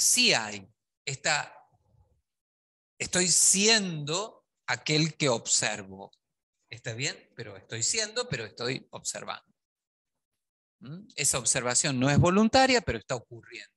sí 0.00 0.34
hay. 0.34 0.66
Está, 1.04 1.54
estoy 2.98 3.28
siendo 3.28 4.46
aquel 4.66 5.16
que 5.16 5.28
observo. 5.28 6.10
¿Está 6.70 6.94
bien? 6.94 7.16
Pero 7.36 7.56
estoy 7.56 7.82
siendo, 7.82 8.28
pero 8.28 8.44
estoy 8.44 8.86
observando. 8.90 9.44
Esa 11.14 11.38
observación 11.38 12.00
no 12.00 12.08
es 12.08 12.18
voluntaria, 12.18 12.80
pero 12.80 12.98
está 12.98 13.14
ocurriendo. 13.14 13.70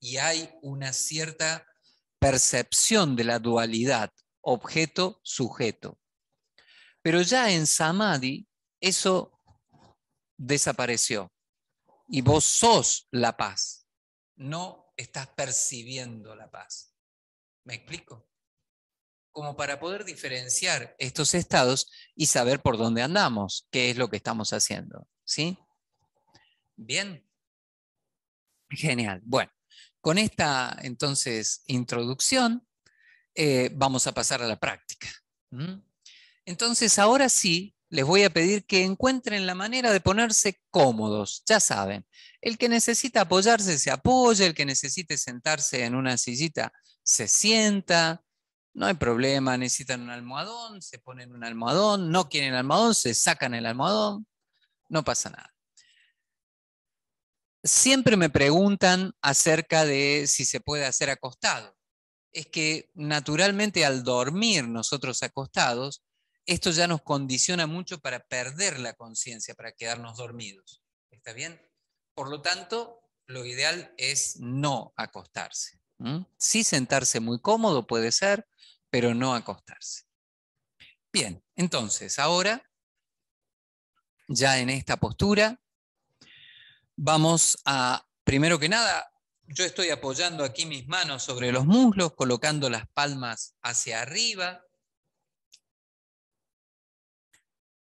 y 0.00 0.16
hay 0.18 0.48
una 0.62 0.92
cierta 0.92 1.66
percepción 2.20 3.16
de 3.16 3.24
la 3.24 3.38
dualidad 3.40 4.12
objeto-sujeto. 4.42 5.98
Pero 7.02 7.20
ya 7.22 7.50
en 7.50 7.66
Samadhi 7.66 8.46
eso 8.80 9.40
desapareció 10.36 11.32
y 12.08 12.20
vos 12.22 12.44
sos 12.44 13.08
la 13.10 13.36
paz, 13.36 13.86
no 14.36 14.87
estás 14.98 15.28
percibiendo 15.28 16.34
la 16.34 16.50
paz. 16.50 16.92
¿Me 17.64 17.76
explico? 17.76 18.28
Como 19.30 19.56
para 19.56 19.78
poder 19.78 20.04
diferenciar 20.04 20.96
estos 20.98 21.34
estados 21.34 21.90
y 22.14 22.26
saber 22.26 22.60
por 22.60 22.76
dónde 22.76 23.02
andamos, 23.02 23.68
qué 23.70 23.90
es 23.90 23.96
lo 23.96 24.10
que 24.10 24.16
estamos 24.16 24.52
haciendo. 24.52 25.08
¿Sí? 25.24 25.56
Bien. 26.76 27.24
Genial. 28.68 29.22
Bueno, 29.24 29.52
con 30.00 30.18
esta 30.18 30.76
entonces 30.82 31.62
introducción 31.66 32.66
eh, 33.34 33.70
vamos 33.72 34.06
a 34.08 34.12
pasar 34.12 34.42
a 34.42 34.48
la 34.48 34.58
práctica. 34.58 35.08
Entonces, 36.44 36.98
ahora 36.98 37.28
sí, 37.28 37.77
les 37.90 38.04
voy 38.04 38.22
a 38.24 38.30
pedir 38.30 38.66
que 38.66 38.84
encuentren 38.84 39.46
la 39.46 39.54
manera 39.54 39.92
de 39.92 40.00
ponerse 40.00 40.60
cómodos. 40.70 41.42
Ya 41.46 41.58
saben, 41.60 42.06
el 42.40 42.58
que 42.58 42.68
necesita 42.68 43.22
apoyarse 43.22 43.78
se 43.78 43.90
apoya, 43.90 44.46
el 44.46 44.54
que 44.54 44.66
necesite 44.66 45.16
sentarse 45.16 45.84
en 45.84 45.94
una 45.94 46.16
sillita 46.18 46.72
se 47.02 47.28
sienta. 47.28 48.22
No 48.74 48.86
hay 48.86 48.94
problema, 48.94 49.56
necesitan 49.56 50.02
un 50.02 50.10
almohadón, 50.10 50.82
se 50.82 50.98
ponen 50.98 51.32
un 51.32 51.44
almohadón, 51.44 52.10
no 52.10 52.28
quieren 52.28 52.54
almohadón, 52.54 52.94
se 52.94 53.14
sacan 53.14 53.54
el 53.54 53.66
almohadón, 53.66 54.26
no 54.88 55.02
pasa 55.02 55.30
nada. 55.30 55.54
Siempre 57.64 58.16
me 58.16 58.30
preguntan 58.30 59.12
acerca 59.20 59.84
de 59.84 60.26
si 60.28 60.44
se 60.44 60.60
puede 60.60 60.86
hacer 60.86 61.10
acostado. 61.10 61.74
Es 62.32 62.46
que 62.46 62.90
naturalmente 62.94 63.84
al 63.84 64.04
dormir 64.04 64.68
nosotros 64.68 65.22
acostados, 65.22 66.02
esto 66.48 66.70
ya 66.70 66.86
nos 66.86 67.02
condiciona 67.02 67.66
mucho 67.66 68.00
para 68.00 68.20
perder 68.20 68.80
la 68.80 68.94
conciencia, 68.94 69.54
para 69.54 69.72
quedarnos 69.72 70.16
dormidos. 70.16 70.82
¿Está 71.10 71.34
bien? 71.34 71.60
Por 72.14 72.30
lo 72.30 72.40
tanto, 72.40 73.02
lo 73.26 73.44
ideal 73.44 73.92
es 73.98 74.40
no 74.40 74.94
acostarse. 74.96 75.78
Sí 76.38 76.64
sentarse 76.64 77.20
muy 77.20 77.38
cómodo 77.40 77.86
puede 77.86 78.12
ser, 78.12 78.48
pero 78.88 79.14
no 79.14 79.34
acostarse. 79.34 80.04
Bien, 81.12 81.44
entonces 81.54 82.18
ahora, 82.18 82.62
ya 84.26 84.58
en 84.58 84.70
esta 84.70 84.96
postura, 84.96 85.60
vamos 86.96 87.58
a, 87.66 88.06
primero 88.24 88.58
que 88.58 88.70
nada, 88.70 89.12
yo 89.48 89.64
estoy 89.64 89.90
apoyando 89.90 90.44
aquí 90.44 90.64
mis 90.64 90.88
manos 90.88 91.24
sobre 91.24 91.52
los 91.52 91.66
muslos, 91.66 92.14
colocando 92.14 92.70
las 92.70 92.88
palmas 92.88 93.54
hacia 93.60 94.00
arriba, 94.00 94.64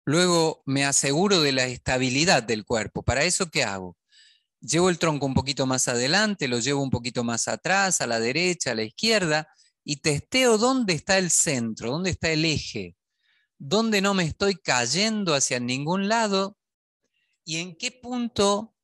Luego 0.06 0.64
me 0.66 0.86
aseguro 0.86 1.42
de 1.42 1.52
la 1.52 1.66
estabilidad 1.66 2.44
del 2.44 2.66
cuerpo. 2.66 3.04
¿Para 3.04 3.24
eso 3.24 3.50
qué 3.50 3.64
hago? 3.64 3.98
Llevo 4.60 4.90
el 4.90 5.00
tronco 5.00 5.26
un 5.26 5.34
poquito 5.34 5.66
más 5.66 5.88
adelante, 5.88 6.48
lo 6.48 6.60
llevo 6.60 6.82
un 6.82 6.90
poquito 6.90 7.24
más 7.24 7.48
atrás, 7.48 8.02
a 8.02 8.08
la 8.08 8.20
derecha, 8.20 8.72
a 8.72 8.76
la 8.76 8.84
izquierda, 8.84 9.48
y 9.84 9.98
testeo 9.98 10.58
dónde 10.58 10.94
está 10.94 11.18
el 11.18 11.32
centro, 11.32 11.92
dónde 11.92 12.12
está 12.12 12.30
el 12.30 12.46
eje, 12.46 12.96
dónde 13.58 14.02
no 14.02 14.14
me 14.14 14.24
estoy 14.24 14.56
cayendo 14.56 15.34
hacia 15.34 15.60
ningún 15.60 16.08
lado 16.08 16.58
y 17.44 17.58
en 17.58 17.76
qué 17.76 17.92
punto 17.92 18.76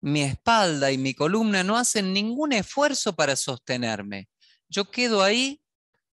mi 0.00 0.22
espalda 0.22 0.90
y 0.90 0.98
mi 0.98 1.14
columna 1.14 1.62
no 1.62 1.78
hacen 1.78 2.12
ningún 2.12 2.52
esfuerzo 2.52 3.14
para 3.14 3.36
sostenerme. 3.36 4.28
Yo 4.68 4.90
quedo 4.90 5.22
ahí 5.22 5.62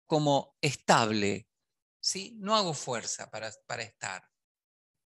como 0.05 0.55
estable, 0.61 1.47
¿sí? 1.99 2.37
no 2.39 2.55
hago 2.55 2.73
fuerza 2.73 3.29
para, 3.29 3.51
para 3.67 3.83
estar 3.83 4.28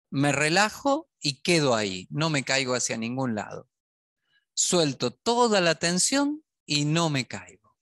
me 0.10 0.32
relajo 0.32 1.10
y 1.20 1.42
quedo 1.42 1.76
ahí, 1.76 2.08
no 2.10 2.30
me 2.30 2.44
caigo 2.44 2.74
hacia 2.74 2.98
ningún 2.98 3.36
lado. 3.36 3.70
Suelto 4.54 5.12
toda 5.12 5.62
la 5.62 5.76
tensión 5.76 6.44
y 6.66 6.86
no 6.86 7.10
me 7.10 7.26
caigo. 7.28 7.76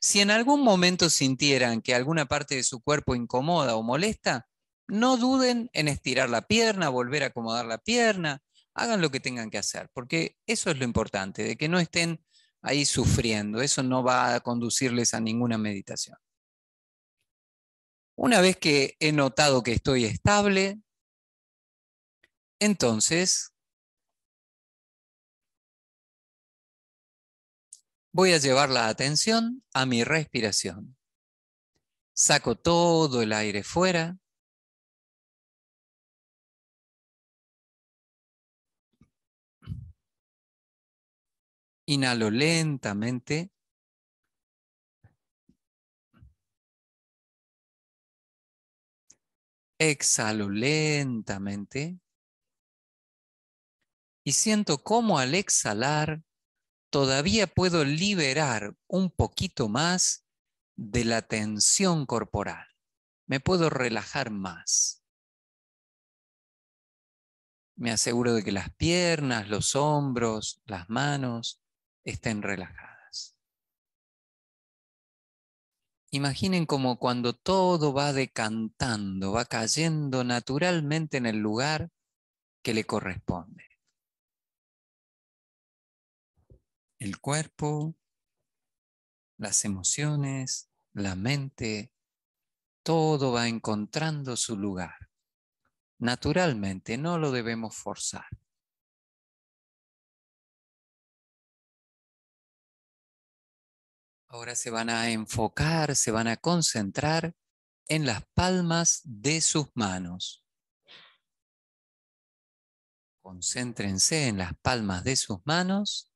Si 0.00 0.20
en 0.20 0.30
algún 0.30 0.62
momento 0.62 1.08
sintieran 1.10 1.80
que 1.80 1.94
alguna 1.94 2.26
parte 2.26 2.56
de 2.56 2.64
su 2.64 2.82
cuerpo 2.82 3.14
incomoda 3.14 3.76
o 3.76 3.82
molesta, 3.82 4.48
no 4.88 5.16
duden 5.16 5.70
en 5.72 5.88
estirar 5.88 6.28
la 6.28 6.42
pierna, 6.42 6.88
volver 6.88 7.22
a 7.22 7.26
acomodar 7.26 7.66
la 7.66 7.78
pierna, 7.78 8.42
hagan 8.74 9.00
lo 9.00 9.10
que 9.10 9.20
tengan 9.20 9.50
que 9.50 9.58
hacer, 9.58 9.88
porque 9.92 10.36
eso 10.46 10.70
es 10.70 10.78
lo 10.78 10.84
importante, 10.84 11.44
de 11.44 11.56
que 11.56 11.68
no 11.68 11.78
estén 11.78 12.24
ahí 12.62 12.84
sufriendo, 12.84 13.62
eso 13.62 13.82
no 13.82 14.02
va 14.02 14.34
a 14.34 14.40
conducirles 14.40 15.14
a 15.14 15.20
ninguna 15.20 15.56
meditación. 15.56 16.16
Una 18.16 18.40
vez 18.40 18.56
que 18.56 18.96
he 19.00 19.12
notado 19.12 19.62
que 19.62 19.72
estoy 19.72 20.04
estable, 20.04 20.81
entonces, 22.62 23.52
voy 28.12 28.32
a 28.32 28.38
llevar 28.38 28.70
la 28.70 28.88
atención 28.88 29.64
a 29.74 29.84
mi 29.84 30.04
respiración. 30.04 30.96
Saco 32.14 32.54
todo 32.56 33.20
el 33.22 33.32
aire 33.32 33.64
fuera. 33.64 34.16
Inhalo 41.86 42.30
lentamente. 42.30 43.50
Exhalo 49.78 50.48
lentamente 50.48 52.01
y 54.24 54.32
siento 54.32 54.82
cómo 54.82 55.18
al 55.18 55.34
exhalar 55.34 56.22
todavía 56.90 57.46
puedo 57.46 57.84
liberar 57.84 58.76
un 58.86 59.10
poquito 59.10 59.68
más 59.68 60.24
de 60.76 61.04
la 61.04 61.22
tensión 61.22 62.06
corporal. 62.06 62.66
Me 63.26 63.40
puedo 63.40 63.70
relajar 63.70 64.30
más. 64.30 65.02
Me 67.76 67.90
aseguro 67.90 68.34
de 68.34 68.44
que 68.44 68.52
las 68.52 68.72
piernas, 68.74 69.48
los 69.48 69.74
hombros, 69.74 70.60
las 70.66 70.88
manos 70.88 71.60
estén 72.04 72.42
relajadas. 72.42 73.36
Imaginen 76.10 76.66
como 76.66 76.98
cuando 76.98 77.32
todo 77.32 77.94
va 77.94 78.12
decantando, 78.12 79.32
va 79.32 79.46
cayendo 79.46 80.24
naturalmente 80.24 81.16
en 81.16 81.24
el 81.24 81.38
lugar 81.38 81.90
que 82.62 82.74
le 82.74 82.84
corresponde. 82.84 83.71
El 87.02 87.18
cuerpo, 87.18 87.96
las 89.36 89.64
emociones, 89.64 90.70
la 90.92 91.16
mente, 91.16 91.92
todo 92.84 93.32
va 93.32 93.48
encontrando 93.48 94.36
su 94.36 94.56
lugar. 94.56 95.10
Naturalmente, 95.98 96.96
no 96.98 97.18
lo 97.18 97.32
debemos 97.32 97.74
forzar. 97.76 98.28
Ahora 104.28 104.54
se 104.54 104.70
van 104.70 104.88
a 104.88 105.10
enfocar, 105.10 105.96
se 105.96 106.12
van 106.12 106.28
a 106.28 106.36
concentrar 106.36 107.34
en 107.88 108.06
las 108.06 108.24
palmas 108.32 109.00
de 109.02 109.40
sus 109.40 109.66
manos. 109.74 110.44
Concéntrense 113.20 114.28
en 114.28 114.38
las 114.38 114.56
palmas 114.62 115.02
de 115.02 115.16
sus 115.16 115.40
manos 115.44 116.11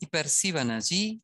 y 0.00 0.06
perciban 0.06 0.70
allí 0.70 1.22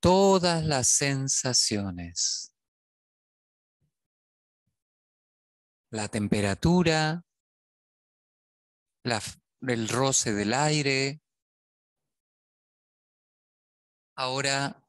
todas 0.00 0.64
las 0.64 0.88
sensaciones. 0.88 2.52
La 5.90 6.08
temperatura, 6.08 7.24
el 9.04 9.88
roce 9.88 10.32
del 10.32 10.54
aire. 10.54 11.20
Ahora, 14.16 14.84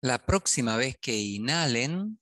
la 0.00 0.18
próxima 0.24 0.76
vez 0.76 0.96
que 0.98 1.16
inhalen, 1.16 2.20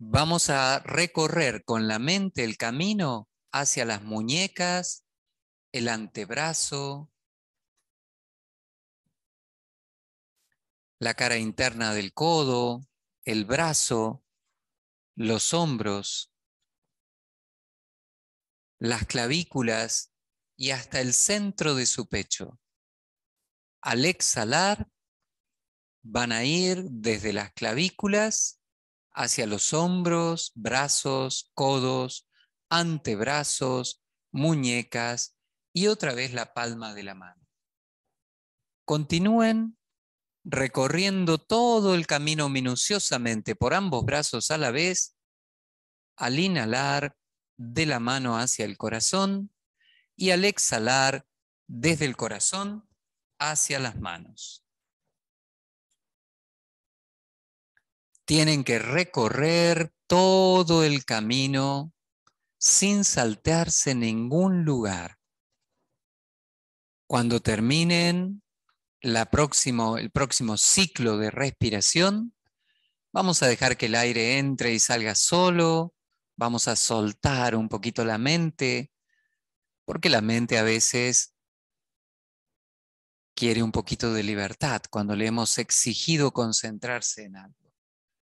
Vamos 0.00 0.48
a 0.48 0.78
recorrer 0.78 1.64
con 1.64 1.88
la 1.88 1.98
mente 1.98 2.44
el 2.44 2.56
camino 2.56 3.28
hacia 3.50 3.84
las 3.84 4.00
muñecas, 4.04 5.04
el 5.72 5.88
antebrazo, 5.88 7.10
la 11.00 11.14
cara 11.14 11.36
interna 11.36 11.94
del 11.94 12.12
codo, 12.12 12.86
el 13.24 13.44
brazo, 13.44 14.22
los 15.16 15.52
hombros, 15.52 16.32
las 18.78 19.04
clavículas 19.04 20.12
y 20.56 20.70
hasta 20.70 21.00
el 21.00 21.12
centro 21.12 21.74
de 21.74 21.86
su 21.86 22.06
pecho. 22.06 22.60
Al 23.82 24.04
exhalar, 24.04 24.88
van 26.04 26.30
a 26.30 26.44
ir 26.44 26.84
desde 26.84 27.32
las 27.32 27.52
clavículas 27.52 28.57
hacia 29.12 29.46
los 29.46 29.72
hombros, 29.72 30.52
brazos, 30.54 31.50
codos, 31.54 32.28
antebrazos, 32.70 34.02
muñecas 34.30 35.36
y 35.72 35.86
otra 35.86 36.14
vez 36.14 36.32
la 36.32 36.54
palma 36.54 36.94
de 36.94 37.02
la 37.02 37.14
mano. 37.14 37.46
Continúen 38.84 39.78
recorriendo 40.44 41.38
todo 41.38 41.94
el 41.94 42.06
camino 42.06 42.48
minuciosamente 42.48 43.54
por 43.54 43.74
ambos 43.74 44.04
brazos 44.04 44.50
a 44.50 44.58
la 44.58 44.70
vez, 44.70 45.16
al 46.16 46.38
inhalar 46.38 47.16
de 47.58 47.86
la 47.86 48.00
mano 48.00 48.38
hacia 48.38 48.64
el 48.64 48.78
corazón 48.78 49.52
y 50.16 50.30
al 50.30 50.44
exhalar 50.44 51.26
desde 51.66 52.06
el 52.06 52.16
corazón 52.16 52.88
hacia 53.38 53.78
las 53.78 53.98
manos. 53.98 54.64
Tienen 58.28 58.62
que 58.62 58.78
recorrer 58.78 59.90
todo 60.06 60.84
el 60.84 61.06
camino 61.06 61.94
sin 62.58 63.04
saltearse 63.04 63.94
ningún 63.94 64.66
lugar. 64.66 65.18
Cuando 67.06 67.40
terminen 67.40 68.42
el 69.00 69.16
próximo 70.12 70.58
ciclo 70.58 71.16
de 71.16 71.30
respiración, 71.30 72.34
vamos 73.14 73.42
a 73.42 73.46
dejar 73.46 73.78
que 73.78 73.86
el 73.86 73.94
aire 73.94 74.36
entre 74.36 74.74
y 74.74 74.78
salga 74.78 75.14
solo, 75.14 75.94
vamos 76.36 76.68
a 76.68 76.76
soltar 76.76 77.56
un 77.56 77.70
poquito 77.70 78.04
la 78.04 78.18
mente, 78.18 78.92
porque 79.86 80.10
la 80.10 80.20
mente 80.20 80.58
a 80.58 80.62
veces 80.64 81.34
quiere 83.34 83.62
un 83.62 83.72
poquito 83.72 84.12
de 84.12 84.22
libertad 84.22 84.82
cuando 84.90 85.16
le 85.16 85.24
hemos 85.24 85.56
exigido 85.56 86.32
concentrarse 86.32 87.24
en 87.24 87.36
algo. 87.36 87.67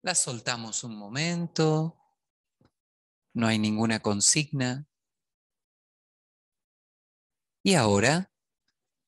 La 0.02 0.16
soltamos 0.16 0.82
un 0.82 0.96
momento, 0.96 1.96
no 3.34 3.46
hay 3.46 3.60
ninguna 3.60 4.00
consigna. 4.00 4.88
Y 7.62 7.74
ahora 7.74 8.32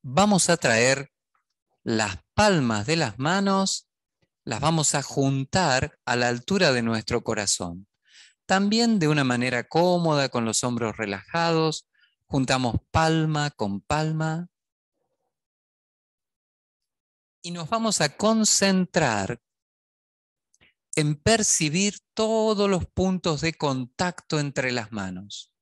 vamos 0.02 0.48
a 0.50 0.57
traer 0.57 1.12
las 1.83 2.18
palmas 2.35 2.87
de 2.87 2.94
las 2.94 3.18
manos, 3.18 3.88
las 4.44 4.61
vamos 4.61 4.94
a 4.94 5.02
juntar 5.02 5.98
a 6.04 6.14
la 6.14 6.28
altura 6.28 6.72
de 6.72 6.83
nuestro 6.83 7.24
corazón. 7.24 7.88
También 8.46 9.00
de 9.00 9.09
una 9.09 9.24
manera 9.24 9.66
cómoda, 9.66 10.28
con 10.28 10.44
los 10.44 10.62
hombros 10.62 10.96
relajados, 10.96 11.88
juntamos 12.26 12.76
palma 12.92 13.50
con 13.50 13.80
palma 13.80 14.48
y 17.42 17.50
nos 17.50 17.68
vamos 17.68 18.00
a 18.00 18.16
concentrar 18.16 19.40
en 20.96 21.16
percibir 21.16 21.98
todos 22.14 22.70
los 22.70 22.87
puntos 22.87 23.40
de 23.40 23.54
contacto 23.54 24.38
entre 24.38 24.70
las 24.70 24.92
manos. 24.92 25.52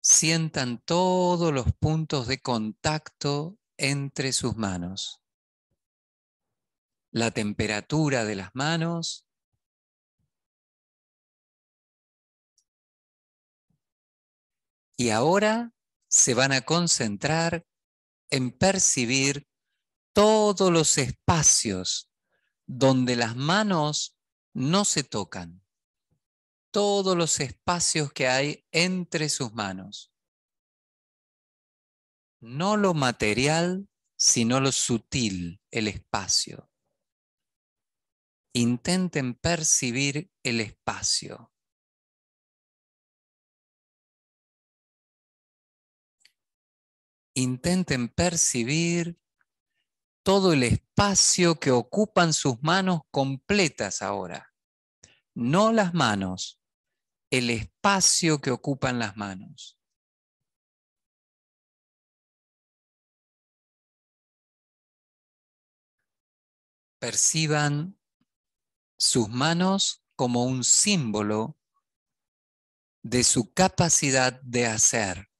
Sientan 0.00 0.82
todos 0.84 1.52
los 1.52 1.72
puntos 1.74 2.26
de 2.26 2.40
contacto 2.40 3.56
entre 3.76 4.32
sus 4.32 4.56
manos. 4.56 5.22
La 7.12 7.30
temperatura 7.30 8.24
de 8.24 8.34
las 8.34 8.50
manos. 8.54 9.26
Y 14.96 15.10
ahora 15.10 15.72
se 16.08 16.34
van 16.34 16.52
a 16.52 16.62
concentrar 16.62 17.64
en 18.30 18.50
percibir 18.50 19.46
todos 20.12 20.70
los 20.70 20.98
espacios 20.98 22.10
donde 22.66 23.16
las 23.16 23.36
manos 23.36 24.18
no 24.54 24.84
se 24.84 25.02
tocan, 25.02 25.64
todos 26.70 27.16
los 27.16 27.40
espacios 27.40 28.12
que 28.12 28.28
hay 28.28 28.66
entre 28.70 29.28
sus 29.28 29.52
manos. 29.52 30.12
No 32.40 32.76
lo 32.76 32.92
material, 32.94 33.88
sino 34.16 34.60
lo 34.60 34.72
sutil, 34.72 35.60
el 35.70 35.88
espacio. 35.88 36.70
Intenten 38.54 39.34
percibir 39.34 40.30
el 40.42 40.60
espacio. 40.60 41.52
Intenten 47.34 48.08
percibir 48.08 49.21
todo 50.22 50.52
el 50.52 50.62
espacio 50.62 51.58
que 51.58 51.70
ocupan 51.70 52.32
sus 52.32 52.62
manos 52.62 53.00
completas 53.10 54.02
ahora. 54.02 54.52
No 55.34 55.72
las 55.72 55.94
manos, 55.94 56.60
el 57.30 57.50
espacio 57.50 58.40
que 58.40 58.50
ocupan 58.50 58.98
las 58.98 59.16
manos. 59.16 59.78
Perciban 67.00 67.98
sus 68.96 69.28
manos 69.28 70.04
como 70.14 70.44
un 70.44 70.62
símbolo 70.62 71.58
de 73.02 73.24
su 73.24 73.52
capacidad 73.52 74.40
de 74.42 74.66
hacer, 74.66 75.30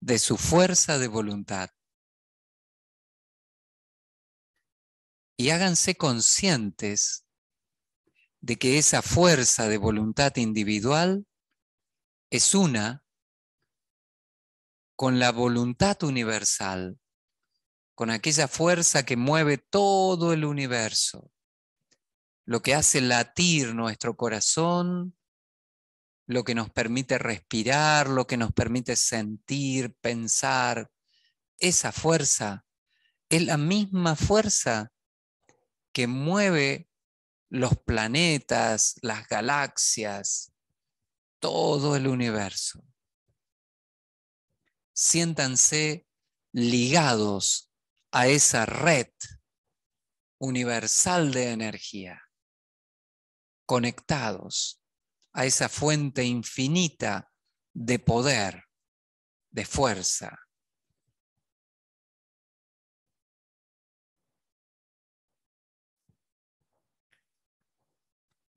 de 0.00 0.20
su 0.20 0.36
fuerza 0.36 0.98
de 0.98 1.08
voluntad. 1.08 1.70
Y 5.40 5.50
háganse 5.50 5.94
conscientes 5.94 7.24
de 8.40 8.56
que 8.56 8.76
esa 8.76 9.02
fuerza 9.02 9.68
de 9.68 9.78
voluntad 9.78 10.34
individual 10.36 11.26
es 12.28 12.56
una 12.56 13.04
con 14.96 15.20
la 15.20 15.30
voluntad 15.30 16.02
universal, 16.02 16.98
con 17.94 18.10
aquella 18.10 18.48
fuerza 18.48 19.04
que 19.04 19.16
mueve 19.16 19.58
todo 19.58 20.32
el 20.32 20.44
universo, 20.44 21.30
lo 22.44 22.60
que 22.60 22.74
hace 22.74 23.00
latir 23.00 23.76
nuestro 23.76 24.16
corazón, 24.16 25.16
lo 26.26 26.42
que 26.42 26.56
nos 26.56 26.68
permite 26.70 27.16
respirar, 27.16 28.08
lo 28.08 28.26
que 28.26 28.36
nos 28.36 28.52
permite 28.52 28.96
sentir, 28.96 29.94
pensar. 30.00 30.90
Esa 31.58 31.92
fuerza 31.92 32.66
es 33.28 33.44
la 33.44 33.56
misma 33.56 34.16
fuerza 34.16 34.90
que 35.98 36.06
mueve 36.06 36.88
los 37.50 37.76
planetas, 37.76 39.00
las 39.02 39.26
galaxias, 39.26 40.52
todo 41.40 41.96
el 41.96 42.06
universo. 42.06 42.86
Siéntanse 44.92 46.06
ligados 46.52 47.72
a 48.12 48.28
esa 48.28 48.64
red 48.64 49.10
universal 50.38 51.32
de 51.32 51.50
energía, 51.50 52.22
conectados 53.66 54.80
a 55.32 55.46
esa 55.46 55.68
fuente 55.68 56.22
infinita 56.22 57.32
de 57.74 57.98
poder, 57.98 58.66
de 59.50 59.64
fuerza. 59.64 60.47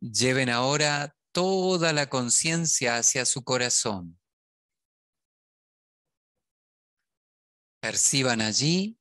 Lleven 0.02 0.50
ahora 0.50 1.16
toda 1.32 1.94
la 1.94 2.10
conciencia 2.10 2.98
hacia 2.98 3.24
su 3.26 3.44
corazón. 3.44 4.20
Perciban 7.80 8.42
allí 8.42 9.00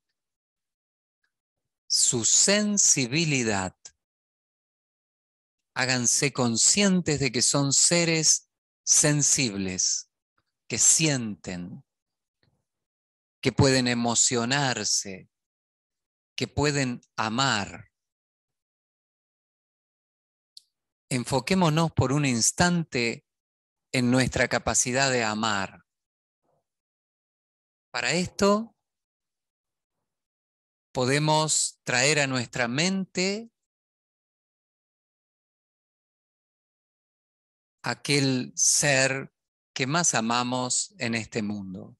su 1.86 2.24
sensibilidad. 2.24 3.74
Háganse 5.74 6.32
conscientes 6.32 7.18
de 7.18 7.32
que 7.32 7.42
son 7.42 7.72
seres 7.72 8.50
sensibles, 8.84 10.10
que 10.68 10.78
sienten, 10.78 11.82
que 13.40 13.52
pueden 13.52 13.88
emocionarse, 13.88 15.30
que 16.36 16.46
pueden 16.46 17.00
amar. 17.16 17.89
Enfoquémonos 21.10 21.92
por 21.92 22.12
un 22.12 22.24
instante 22.24 23.26
en 23.92 24.10
nuestra 24.10 24.48
capacidad 24.48 25.10
de 25.10 25.24
amar. 25.24 25.84
Para 27.92 28.12
esto 28.12 28.76
podemos 30.92 31.80
traer 31.84 32.20
a 32.20 32.26
nuestra 32.28 32.68
mente 32.68 33.50
aquel 37.82 38.52
ser 38.54 39.32
que 39.74 39.86
más 39.86 40.14
amamos 40.14 40.94
en 40.98 41.14
este 41.14 41.42
mundo. 41.42 41.96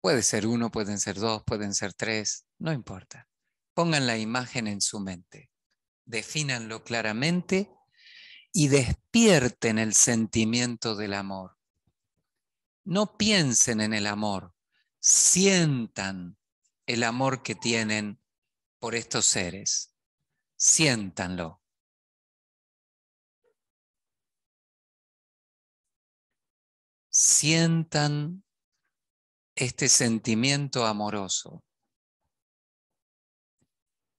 Puede 0.00 0.22
ser 0.22 0.46
uno, 0.46 0.70
pueden 0.70 0.98
ser 1.00 1.16
dos, 1.16 1.42
pueden 1.44 1.74
ser 1.74 1.92
tres, 1.92 2.46
no 2.58 2.72
importa. 2.72 3.28
Pongan 3.74 4.06
la 4.06 4.16
imagen 4.16 4.68
en 4.68 4.80
su 4.80 5.00
mente, 5.00 5.50
defínanlo 6.06 6.82
claramente 6.84 7.70
y 8.52 8.68
despierten 8.68 9.78
el 9.78 9.92
sentimiento 9.92 10.96
del 10.96 11.12
amor. 11.12 11.58
No 12.84 13.18
piensen 13.18 13.80
en 13.80 13.92
el 13.92 14.06
amor, 14.06 14.54
sientan 15.00 16.38
el 16.86 17.02
amor 17.02 17.42
que 17.42 17.54
tienen 17.54 18.20
por 18.78 18.94
estos 18.94 19.26
seres. 19.26 19.92
Siéntanlo. 20.56 21.60
Sientan 27.10 28.44
este 29.54 29.88
sentimiento 29.88 30.86
amoroso. 30.86 31.64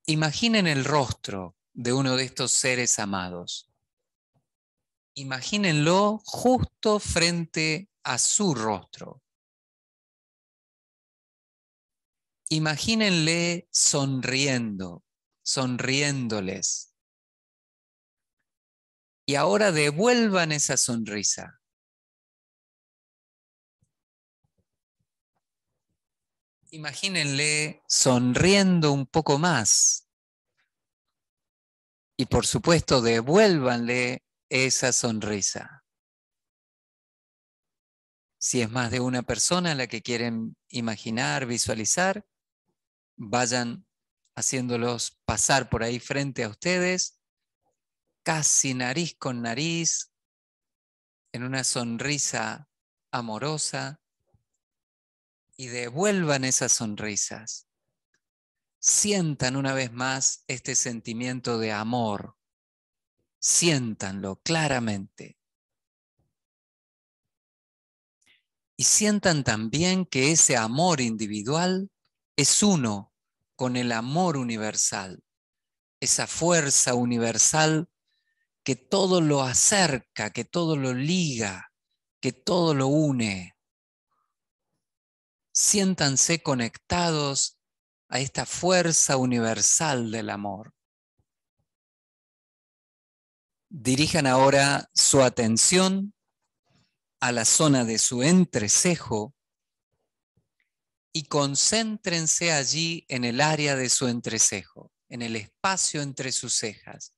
Imaginen 0.05 0.67
el 0.67 0.83
rostro 0.83 1.56
de 1.77 1.93
uno 1.93 2.15
de 2.15 2.23
estos 2.23 2.51
seres 2.53 2.97
amados. 2.97 3.71
Imagínenlo 5.13 6.19
justo 6.25 6.99
frente 6.99 7.87
a 8.03 8.17
su 8.17 8.55
rostro. 8.55 9.21
Imagínenle 12.49 13.67
sonriendo, 13.71 15.03
sonriéndoles. 15.43 16.95
Y 19.27 19.35
ahora 19.35 19.71
devuelvan 19.71 20.53
esa 20.53 20.77
sonrisa. 20.77 21.61
Imagínenle 26.71 27.83
sonriendo 27.87 28.93
un 28.93 29.05
poco 29.05 29.37
más. 29.37 30.06
Y 32.17 32.25
por 32.25 32.47
supuesto, 32.47 33.01
devuélvanle 33.01 34.23
esa 34.49 34.91
sonrisa. 34.91 35.85
Si 38.39 38.61
es 38.61 38.71
más 38.71 38.89
de 38.89 38.99
una 38.99 39.21
persona 39.21 39.75
la 39.75 39.87
que 39.87 40.01
quieren 40.01 40.57
imaginar, 40.69 41.45
visualizar, 41.45 42.25
vayan 43.15 43.85
haciéndolos 44.35 45.19
pasar 45.25 45.69
por 45.69 45.83
ahí 45.83 45.99
frente 45.99 46.43
a 46.43 46.49
ustedes, 46.49 47.19
casi 48.23 48.73
nariz 48.73 49.15
con 49.17 49.41
nariz, 49.41 50.11
en 51.31 51.43
una 51.43 51.63
sonrisa 51.63 52.67
amorosa 53.11 54.01
y 55.55 55.67
devuelvan 55.67 56.45
esas 56.45 56.71
sonrisas. 56.71 57.66
Sientan 58.89 59.57
una 59.57 59.73
vez 59.73 59.91
más 59.91 60.45
este 60.47 60.73
sentimiento 60.73 61.57
de 61.57 61.73
amor. 61.73 62.37
Siéntanlo 63.37 64.37
claramente. 64.37 65.37
Y 68.77 68.85
sientan 68.85 69.43
también 69.43 70.05
que 70.05 70.31
ese 70.31 70.55
amor 70.55 71.01
individual 71.01 71.91
es 72.37 72.63
uno 72.63 73.11
con 73.57 73.75
el 73.75 73.91
amor 73.91 74.37
universal, 74.37 75.21
esa 75.99 76.25
fuerza 76.25 76.93
universal 76.93 77.89
que 78.63 78.77
todo 78.77 79.19
lo 79.19 79.43
acerca, 79.43 80.29
que 80.29 80.45
todo 80.45 80.77
lo 80.77 80.93
liga, 80.93 81.73
que 82.21 82.31
todo 82.31 82.73
lo 82.73 82.87
une 82.87 83.57
siéntanse 85.57 86.43
conectados 86.43 87.56
a 88.09 88.19
esta 88.19 88.45
fuerza 88.45 89.17
universal 89.17 90.11
del 90.11 90.29
amor. 90.29 90.73
Dirijan 93.69 94.27
ahora 94.27 94.89
su 94.93 95.21
atención 95.21 96.13
a 97.19 97.31
la 97.31 97.45
zona 97.45 97.83
de 97.83 97.97
su 97.97 98.23
entrecejo 98.23 99.35
y 101.11 101.23
concéntrense 101.23 102.51
allí 102.51 103.05
en 103.09 103.23
el 103.23 103.41
área 103.41 103.75
de 103.75 103.89
su 103.89 104.07
entrecejo, 104.07 104.91
en 105.09 105.21
el 105.21 105.35
espacio 105.35 106.01
entre 106.01 106.31
sus 106.31 106.53
cejas. 106.53 107.13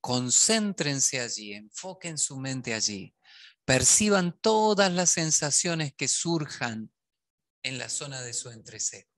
Concéntrense 0.00 1.20
allí, 1.20 1.52
enfoquen 1.52 2.16
su 2.16 2.38
mente 2.38 2.72
allí, 2.72 3.14
perciban 3.66 4.38
todas 4.40 4.90
las 4.90 5.10
sensaciones 5.10 5.92
que 5.94 6.08
surjan 6.08 6.90
en 7.62 7.78
la 7.78 7.90
zona 7.90 8.22
de 8.22 8.32
su 8.32 8.50
entrecejo. 8.50 9.09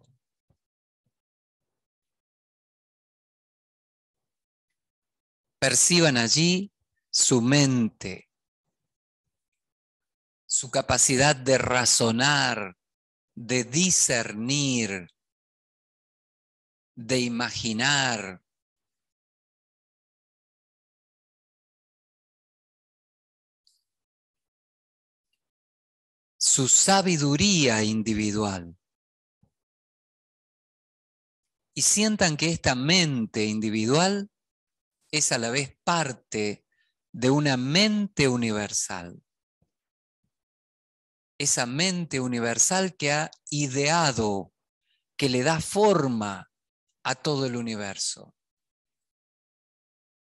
Perciban 5.62 6.16
allí 6.16 6.72
su 7.08 7.40
mente, 7.40 8.28
su 10.44 10.72
capacidad 10.72 11.36
de 11.36 11.56
razonar, 11.56 12.76
de 13.36 13.62
discernir, 13.62 15.06
de 16.96 17.20
imaginar, 17.20 18.42
su 26.38 26.66
sabiduría 26.66 27.84
individual. 27.84 28.76
Y 31.72 31.82
sientan 31.82 32.36
que 32.36 32.50
esta 32.50 32.74
mente 32.74 33.44
individual 33.44 34.32
es 35.12 35.30
a 35.30 35.38
la 35.38 35.50
vez 35.50 35.76
parte 35.84 36.64
de 37.12 37.30
una 37.30 37.56
mente 37.56 38.28
universal. 38.28 39.22
Esa 41.38 41.66
mente 41.66 42.18
universal 42.18 42.96
que 42.96 43.12
ha 43.12 43.30
ideado, 43.50 44.52
que 45.16 45.28
le 45.28 45.42
da 45.42 45.60
forma 45.60 46.50
a 47.04 47.14
todo 47.14 47.46
el 47.46 47.56
universo, 47.56 48.34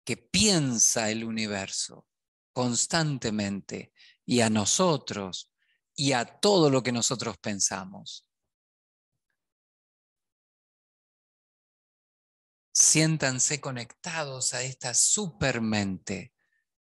que 0.03 0.17
piensa 0.17 1.11
el 1.11 1.23
universo 1.23 2.07
constantemente 2.51 3.93
y 4.25 4.41
a 4.41 4.49
nosotros 4.49 5.51
y 5.95 6.13
a 6.13 6.25
todo 6.25 6.71
lo 6.71 6.81
que 6.81 6.91
nosotros 6.91 7.37
pensamos. 7.37 8.25
Siéntanse 12.91 13.61
conectados 13.61 14.53
a 14.53 14.63
esta 14.63 14.93
supermente, 14.93 16.33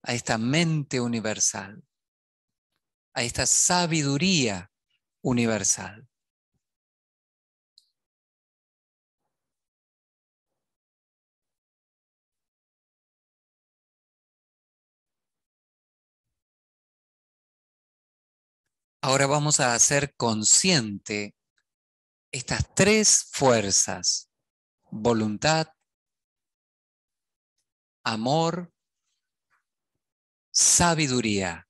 a 0.01 0.13
esta 0.13 0.37
mente 0.37 0.99
universal, 0.99 1.81
a 3.13 3.23
esta 3.23 3.45
sabiduría 3.45 4.69
universal. 5.21 6.05
Ahora 18.99 19.25
vamos 19.25 19.61
a 19.61 19.73
hacer 19.73 20.13
consciente 20.17 21.33
estas 22.29 22.75
tres 22.75 23.29
fuerzas, 23.31 24.29
voluntad, 24.91 25.69
amor, 28.03 28.71
sabiduría. 30.51 31.67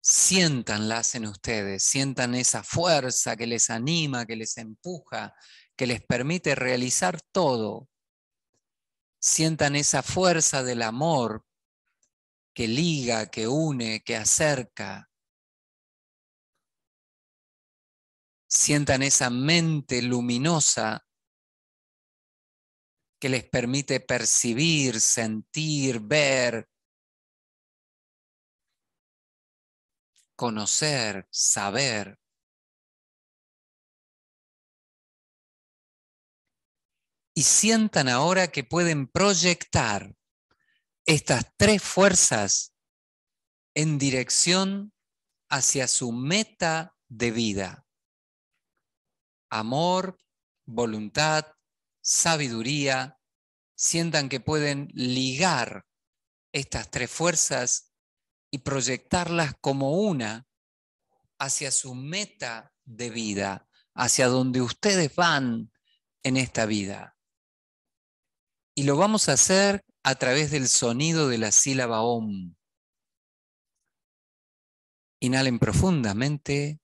Siéntanlas 0.00 1.14
en 1.14 1.26
ustedes, 1.26 1.82
sientan 1.84 2.34
esa 2.34 2.62
fuerza 2.62 3.36
que 3.36 3.46
les 3.46 3.70
anima, 3.70 4.26
que 4.26 4.36
les 4.36 4.58
empuja, 4.58 5.34
que 5.76 5.86
les 5.86 6.02
permite 6.04 6.54
realizar 6.54 7.20
todo. 7.32 7.88
Sientan 9.18 9.76
esa 9.76 10.02
fuerza 10.02 10.62
del 10.62 10.82
amor 10.82 11.44
que 12.52 12.68
liga, 12.68 13.30
que 13.30 13.48
une, 13.48 14.02
que 14.02 14.16
acerca. 14.16 15.10
Sientan 18.46 19.02
esa 19.02 19.30
mente 19.30 20.02
luminosa 20.02 21.04
que 23.24 23.30
les 23.30 23.48
permite 23.48 24.00
percibir, 24.00 25.00
sentir, 25.00 25.98
ver. 26.00 26.68
conocer, 30.36 31.26
saber. 31.30 32.20
Y 37.34 37.44
sientan 37.44 38.10
ahora 38.10 38.48
que 38.48 38.62
pueden 38.62 39.06
proyectar 39.06 40.14
estas 41.06 41.50
tres 41.56 41.82
fuerzas 41.82 42.74
en 43.72 43.96
dirección 43.96 44.92
hacia 45.48 45.88
su 45.88 46.12
meta 46.12 46.94
de 47.08 47.30
vida. 47.30 47.86
Amor, 49.48 50.18
voluntad, 50.66 51.54
sabiduría, 52.04 53.18
sientan 53.74 54.28
que 54.28 54.38
pueden 54.38 54.88
ligar 54.92 55.86
estas 56.52 56.90
tres 56.90 57.10
fuerzas 57.10 57.92
y 58.50 58.58
proyectarlas 58.58 59.54
como 59.60 59.92
una 59.92 60.46
hacia 61.38 61.72
su 61.72 61.94
meta 61.94 62.72
de 62.84 63.10
vida, 63.10 63.66
hacia 63.94 64.28
donde 64.28 64.60
ustedes 64.60 65.14
van 65.16 65.72
en 66.22 66.36
esta 66.36 66.66
vida. 66.66 67.16
Y 68.76 68.84
lo 68.84 68.96
vamos 68.96 69.28
a 69.28 69.32
hacer 69.32 69.84
a 70.02 70.14
través 70.16 70.50
del 70.50 70.68
sonido 70.68 71.28
de 71.28 71.38
la 71.38 71.52
sílaba 71.52 72.02
OM. 72.02 72.54
Inhalen 75.20 75.58
profundamente. 75.58 76.80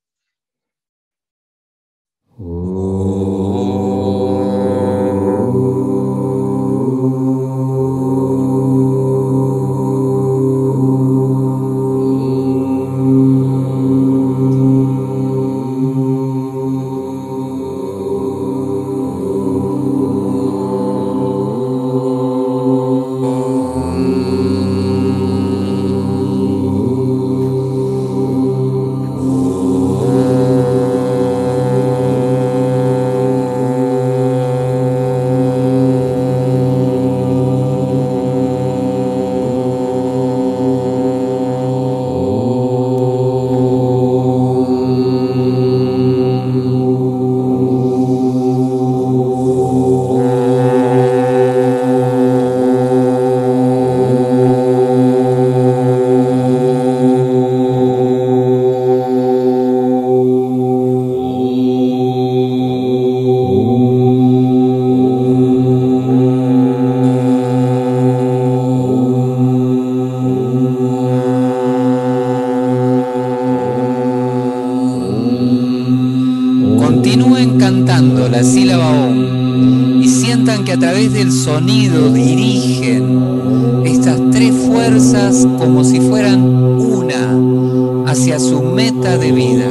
Dirigen 81.66 83.82
estas 83.84 84.18
tres 84.30 84.54
fuerzas 84.66 85.46
como 85.58 85.84
si 85.84 86.00
fueran 86.00 86.42
una 86.42 88.10
hacia 88.10 88.38
su 88.38 88.62
meta 88.62 89.18
de 89.18 89.32
vida. 89.32 89.68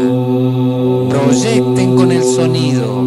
Proyecten 1.09 1.95
con 1.95 2.11
el 2.11 2.23
sonido, 2.23 2.98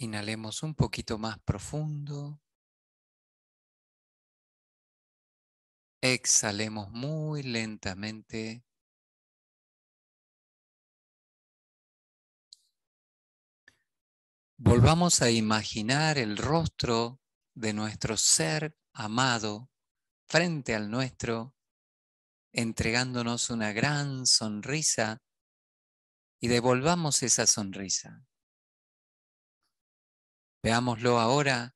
Inhalemos 0.00 0.62
un 0.62 0.76
poquito 0.76 1.18
más 1.18 1.40
profundo. 1.40 2.40
Exhalemos 6.00 6.88
muy 6.92 7.42
lentamente. 7.42 8.64
Volvamos 14.56 15.20
a 15.20 15.30
imaginar 15.30 16.16
el 16.16 16.36
rostro 16.36 17.20
de 17.54 17.72
nuestro 17.72 18.16
ser 18.16 18.76
amado 18.92 19.68
frente 20.28 20.76
al 20.76 20.92
nuestro, 20.92 21.56
entregándonos 22.52 23.50
una 23.50 23.72
gran 23.72 24.26
sonrisa 24.26 25.18
y 26.40 26.46
devolvamos 26.46 27.24
esa 27.24 27.48
sonrisa. 27.48 28.28
Veámoslo 30.62 31.18
ahora 31.18 31.74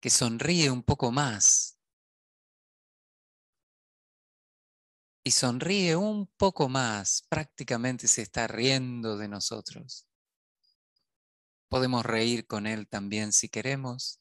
que 0.00 0.10
sonríe 0.10 0.70
un 0.70 0.82
poco 0.82 1.10
más. 1.10 1.78
Y 5.22 5.32
sonríe 5.32 5.96
un 5.96 6.26
poco 6.38 6.68
más, 6.68 7.22
prácticamente 7.28 8.08
se 8.08 8.22
está 8.22 8.46
riendo 8.46 9.18
de 9.18 9.28
nosotros. 9.28 10.06
Podemos 11.68 12.04
reír 12.04 12.46
con 12.46 12.66
él 12.66 12.88
también 12.88 13.32
si 13.32 13.48
queremos. 13.48 14.20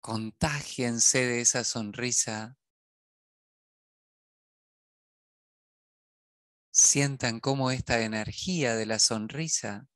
Contágiense 0.00 1.18
de 1.26 1.40
esa 1.40 1.64
sonrisa. 1.64 2.57
Sientan 6.80 7.40
cómo 7.40 7.72
esta 7.72 8.02
energía 8.02 8.76
de 8.76 8.86
la 8.86 9.00
sonrisa 9.00 9.88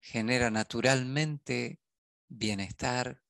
genera 0.00 0.50
naturalmente 0.50 1.78
bienestar, 2.26 3.22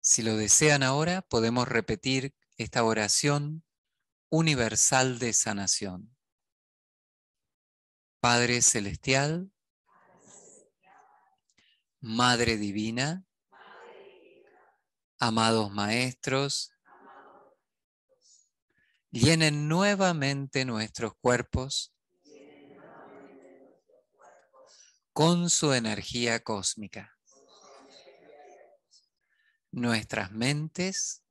Si 0.00 0.22
lo 0.22 0.36
desean 0.36 0.84
ahora, 0.84 1.22
podemos 1.22 1.66
repetir 1.66 2.34
esta 2.56 2.84
oración 2.84 3.64
universal 4.30 5.18
de 5.18 5.32
sanación. 5.32 6.16
Padre 8.20 8.62
Celestial, 8.62 9.52
Madre 12.06 12.56
Divina, 12.56 13.24
amados 15.18 15.72
Maestros, 15.72 16.72
llenen 19.10 19.66
nuevamente 19.66 20.64
nuestros 20.64 21.14
cuerpos 21.20 21.92
con 25.12 25.50
su 25.50 25.72
energía 25.72 26.44
cósmica 26.44 27.16
nuestras 29.72 30.30
mentes 30.30 31.22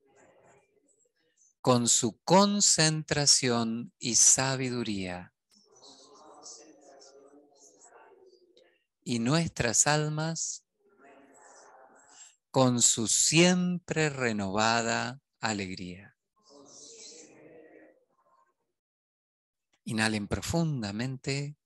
con 1.62 1.88
su 1.88 2.20
concentración 2.20 3.92
y 3.98 4.16
sabiduría. 4.16 5.34
Y 9.04 9.20
nuestras 9.20 9.88
almas 9.88 10.65
con 12.56 12.82
su 12.82 13.10
siempre 13.10 14.10
renovada 14.10 15.20
alegría. 15.42 16.16
Inhalen 19.84 20.30
profundamente. 20.30 21.58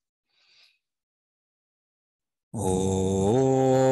Oh. 2.52 3.90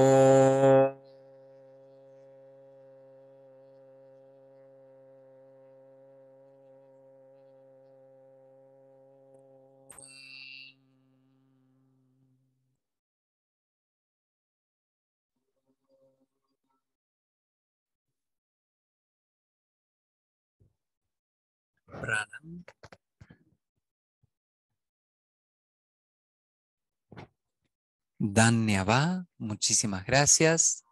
Pranam. 22.07 22.63
Danyava, 28.17 29.27
muchísimas 29.37 30.05
gracias. 30.05 30.86